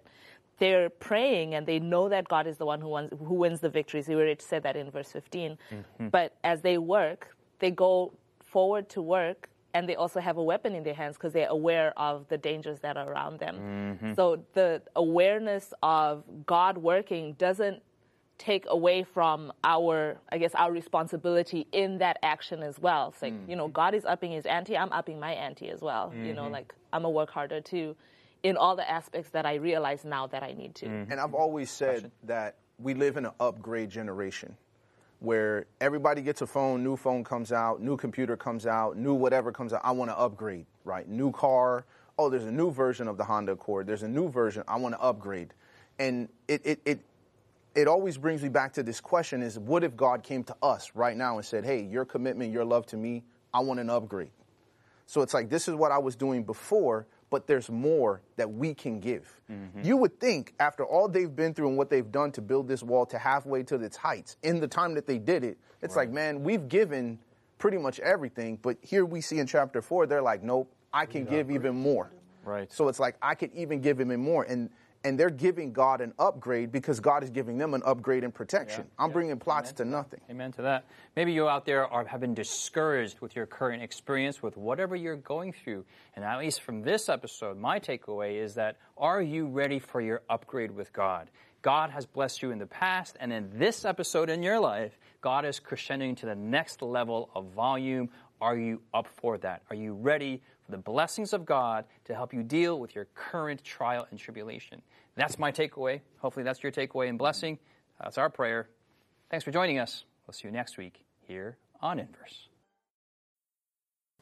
they're 0.57 0.89
praying 0.89 1.53
and 1.53 1.65
they 1.67 1.79
know 1.79 2.09
that 2.09 2.27
God 2.27 2.47
is 2.47 2.57
the 2.57 2.65
one 2.65 2.81
who 2.81 2.89
wins, 2.89 3.11
who 3.19 3.35
wins 3.35 3.59
the 3.59 3.69
victories. 3.69 4.07
We 4.07 4.15
already 4.15 4.37
said 4.39 4.63
that 4.63 4.75
in 4.75 4.89
verse 4.89 5.11
15. 5.11 5.57
Mm-hmm. 5.71 6.07
But 6.07 6.35
as 6.43 6.61
they 6.61 6.77
work, 6.77 7.35
they 7.59 7.71
go 7.71 8.13
forward 8.57 8.89
to 8.89 9.03
work 9.03 9.49
and 9.75 9.87
they 9.87 9.95
also 9.95 10.19
have 10.19 10.37
a 10.37 10.43
weapon 10.43 10.73
in 10.73 10.81
their 10.81 10.95
hands 10.95 11.15
because 11.15 11.31
they're 11.31 11.47
aware 11.47 11.93
of 11.95 12.27
the 12.27 12.39
dangers 12.39 12.79
that 12.79 12.97
are 12.97 13.07
around 13.07 13.37
them. 13.37 13.55
Mm-hmm. 13.59 14.13
So 14.15 14.43
the 14.53 14.81
awareness 14.95 15.75
of 15.83 16.23
God 16.47 16.79
working 16.79 17.33
doesn't 17.33 17.83
take 18.39 18.65
away 18.67 19.03
from 19.03 19.53
our, 19.63 20.17
I 20.31 20.39
guess, 20.39 20.55
our 20.55 20.71
responsibility 20.71 21.67
in 21.71 21.99
that 21.99 22.17
action 22.23 22.63
as 22.63 22.79
well. 22.79 23.09
It's 23.09 23.21
like, 23.21 23.33
mm. 23.33 23.47
you 23.47 23.55
know, 23.55 23.67
God 23.67 23.93
is 23.93 24.05
upping 24.05 24.31
his 24.31 24.47
ante, 24.47 24.75
I'm 24.75 24.91
upping 24.91 25.19
my 25.19 25.33
ante 25.33 25.69
as 25.69 25.81
well. 25.81 26.11
You 26.15 26.33
know, 26.33 26.45
mm-hmm. 26.45 26.53
like 26.53 26.73
I'm 26.91 27.05
a 27.05 27.11
work 27.11 27.29
harder 27.29 27.61
too 27.61 27.95
in 28.41 28.57
all 28.57 28.75
the 28.75 28.89
aspects 28.89 29.29
that 29.31 29.45
I 29.45 29.55
realize 29.55 30.03
now 30.03 30.25
that 30.33 30.41
I 30.41 30.53
need 30.53 30.73
to. 30.81 30.87
Mm-hmm. 30.87 31.11
And 31.11 31.21
I've 31.21 31.35
always 31.35 31.69
said 31.69 32.11
that 32.23 32.55
we 32.79 32.95
live 32.95 33.17
in 33.17 33.25
an 33.27 33.33
upgrade 33.39 33.91
generation 33.91 34.57
where 35.19 35.65
everybody 35.81 36.21
gets 36.21 36.41
a 36.41 36.47
phone, 36.47 36.83
new 36.83 36.95
phone 36.95 37.23
comes 37.23 37.51
out, 37.51 37.81
new 37.81 37.97
computer 37.97 38.37
comes 38.37 38.67
out, 38.67 38.97
new 38.97 39.13
whatever 39.13 39.51
comes 39.51 39.73
out. 39.73 39.81
I 39.83 39.91
want 39.91 40.11
to 40.11 40.17
upgrade, 40.17 40.65
right? 40.83 41.07
New 41.07 41.31
car. 41.31 41.85
Oh, 42.19 42.29
there's 42.29 42.45
a 42.45 42.51
new 42.51 42.71
version 42.71 43.07
of 43.07 43.17
the 43.17 43.23
Honda 43.23 43.53
Accord. 43.53 43.87
There's 43.87 44.03
a 44.03 44.07
new 44.07 44.29
version. 44.29 44.63
I 44.67 44.77
want 44.77 44.95
to 44.95 45.01
upgrade. 45.01 45.53
And 45.99 46.29
it, 46.47 46.61
it, 46.63 46.79
it, 46.85 46.99
it 47.75 47.87
always 47.87 48.17
brings 48.17 48.43
me 48.43 48.49
back 48.49 48.73
to 48.73 48.83
this 48.83 48.99
question 48.99 49.41
is 49.41 49.57
what 49.57 49.83
if 49.83 49.95
God 49.95 50.23
came 50.23 50.43
to 50.45 50.55
us 50.61 50.91
right 50.93 51.17
now 51.17 51.37
and 51.37 51.45
said, 51.45 51.65
hey, 51.65 51.81
your 51.81 52.05
commitment, 52.05 52.51
your 52.51 52.65
love 52.65 52.85
to 52.87 52.97
me, 52.97 53.23
I 53.53 53.59
want 53.61 53.79
an 53.79 53.89
upgrade. 53.89 54.31
So 55.07 55.21
it's 55.21 55.33
like 55.33 55.49
this 55.49 55.67
is 55.67 55.75
what 55.75 55.91
I 55.91 55.97
was 55.97 56.15
doing 56.15 56.43
before, 56.43 57.07
but 57.29 57.47
there's 57.47 57.69
more 57.69 58.21
that 58.37 58.51
we 58.51 58.73
can 58.73 58.99
give. 58.99 59.41
You 59.83 59.97
would 59.97 60.19
think 60.19 60.53
after 60.59 60.85
all 60.85 61.07
they've 61.07 61.35
been 61.35 61.53
through 61.53 61.69
and 61.69 61.77
what 61.77 61.89
they've 61.89 62.11
done 62.11 62.31
to 62.33 62.41
build 62.41 62.67
this 62.67 62.83
wall 62.83 63.05
to 63.07 63.17
halfway 63.17 63.63
to 63.63 63.75
its 63.75 63.97
heights 63.97 64.37
in 64.43 64.59
the 64.59 64.67
time 64.67 64.93
that 64.95 65.05
they 65.07 65.17
did 65.17 65.43
it, 65.43 65.57
it's 65.81 65.95
like, 65.95 66.09
man, 66.09 66.43
we've 66.43 66.67
given 66.67 67.19
pretty 67.57 67.77
much 67.77 67.99
everything, 67.99 68.57
but 68.61 68.77
here 68.81 69.05
we 69.05 69.19
see 69.21 69.39
in 69.39 69.47
chapter 69.47 69.81
4 69.81 70.07
they're 70.07 70.21
like, 70.21 70.43
nope, 70.43 70.71
I 70.93 71.05
can 71.05 71.25
give 71.25 71.51
even 71.51 71.75
more. 71.75 72.11
Right. 72.45 72.71
So 72.71 72.87
it's 72.87 72.99
like 72.99 73.15
I 73.21 73.35
could 73.35 73.51
even 73.53 73.81
give 73.81 73.99
him 73.99 74.15
more 74.21 74.43
and 74.43 74.69
and 75.07 75.17
they're 75.17 75.29
giving 75.29 75.71
God 75.71 76.01
an 76.01 76.13
upgrade 76.19 76.69
because 76.69 76.99
God 76.99 77.23
is 77.23 77.29
giving 77.29 77.57
them 77.57 77.73
an 77.73 77.81
upgrade 77.85 78.25
in 78.25 78.31
protection. 78.33 78.83
I'm 78.99 79.11
bringing 79.11 79.39
plots 79.39 79.71
to 79.73 79.85
nothing. 79.85 80.19
Amen 80.29 80.51
to 80.53 80.63
that. 80.63 80.83
Maybe 81.15 81.31
you 81.31 81.47
out 81.47 81.65
there 81.65 81.87
are, 81.87 82.03
have 82.03 82.19
been 82.19 82.33
discouraged 82.33 83.21
with 83.21 83.33
your 83.33 83.45
current 83.45 83.81
experience, 83.81 84.43
with 84.43 84.57
whatever 84.57 84.97
you're 84.97 85.15
going 85.15 85.53
through. 85.53 85.85
And 86.17 86.25
at 86.25 86.39
least 86.39 86.59
from 86.59 86.81
this 86.81 87.07
episode, 87.07 87.57
my 87.57 87.79
takeaway 87.79 88.43
is 88.43 88.55
that 88.55 88.79
are 88.97 89.21
you 89.21 89.47
ready 89.47 89.79
for 89.79 90.01
your 90.01 90.23
upgrade 90.29 90.71
with 90.71 90.91
God? 90.91 91.29
God 91.61 91.89
has 91.91 92.05
blessed 92.05 92.41
you 92.41 92.51
in 92.51 92.59
the 92.59 92.67
past, 92.67 93.15
and 93.19 93.31
in 93.31 93.49
this 93.57 93.85
episode 93.85 94.29
in 94.29 94.43
your 94.43 94.59
life, 94.59 94.97
God 95.21 95.45
is 95.45 95.59
crescendoing 95.59 96.17
to 96.17 96.25
the 96.25 96.35
next 96.35 96.81
level 96.81 97.29
of 97.33 97.45
volume. 97.47 98.09
Are 98.41 98.57
you 98.57 98.81
up 98.93 99.07
for 99.07 99.37
that? 99.39 99.63
Are 99.69 99.75
you 99.75 99.93
ready 99.93 100.41
the 100.69 100.77
blessings 100.77 101.33
of 101.33 101.45
God 101.45 101.85
to 102.05 102.13
help 102.13 102.33
you 102.33 102.43
deal 102.43 102.79
with 102.79 102.95
your 102.95 103.07
current 103.15 103.63
trial 103.63 104.07
and 104.11 104.19
tribulation? 104.19 104.81
That's 105.15 105.39
my 105.39 105.51
takeaway. 105.51 106.01
Hopefully, 106.19 106.43
that's 106.43 106.61
your 106.61 106.71
takeaway 106.71 107.09
and 107.09 107.17
blessing. 107.17 107.57
That's 108.01 108.17
our 108.17 108.29
prayer. 108.29 108.69
Thanks 109.29 109.43
for 109.43 109.51
joining 109.51 109.79
us. 109.79 110.03
We'll 110.25 110.33
see 110.33 110.47
you 110.47 110.51
next 110.53 110.77
week 110.77 111.03
here 111.19 111.57
on 111.81 111.99
Inverse. 111.99 112.49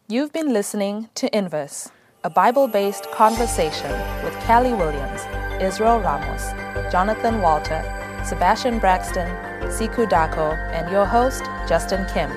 You've 0.08 0.32
been 0.32 0.54
listening 0.54 1.10
to 1.16 1.36
Inverse, 1.36 1.90
a 2.24 2.30
Bible 2.30 2.68
based 2.68 3.10
conversation 3.12 3.92
with 4.24 4.34
Callie 4.46 4.74
Williams, 4.74 5.22
Israel 5.62 6.00
Ramos, 6.00 6.52
Jonathan 6.92 7.42
Walter, 7.42 7.82
Sebastian 8.24 8.80
Braxton, 8.80 9.28
Sikhu 9.70 10.08
Daco, 10.08 10.58
and 10.74 10.92
your 10.92 11.06
host, 11.06 11.44
Justin 11.68 12.06
Kim. 12.14 12.32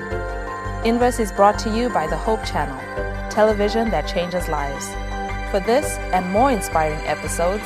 Inverse 0.83 1.19
is 1.19 1.31
brought 1.31 1.59
to 1.59 1.75
you 1.75 1.89
by 1.89 2.07
the 2.07 2.17
Hope 2.17 2.43
Channel, 2.43 2.79
television 3.29 3.89
that 3.91 4.07
changes 4.07 4.49
lives. 4.49 4.87
For 5.51 5.59
this 5.59 5.97
and 6.13 6.29
more 6.31 6.51
inspiring 6.51 6.99
episodes, 7.07 7.63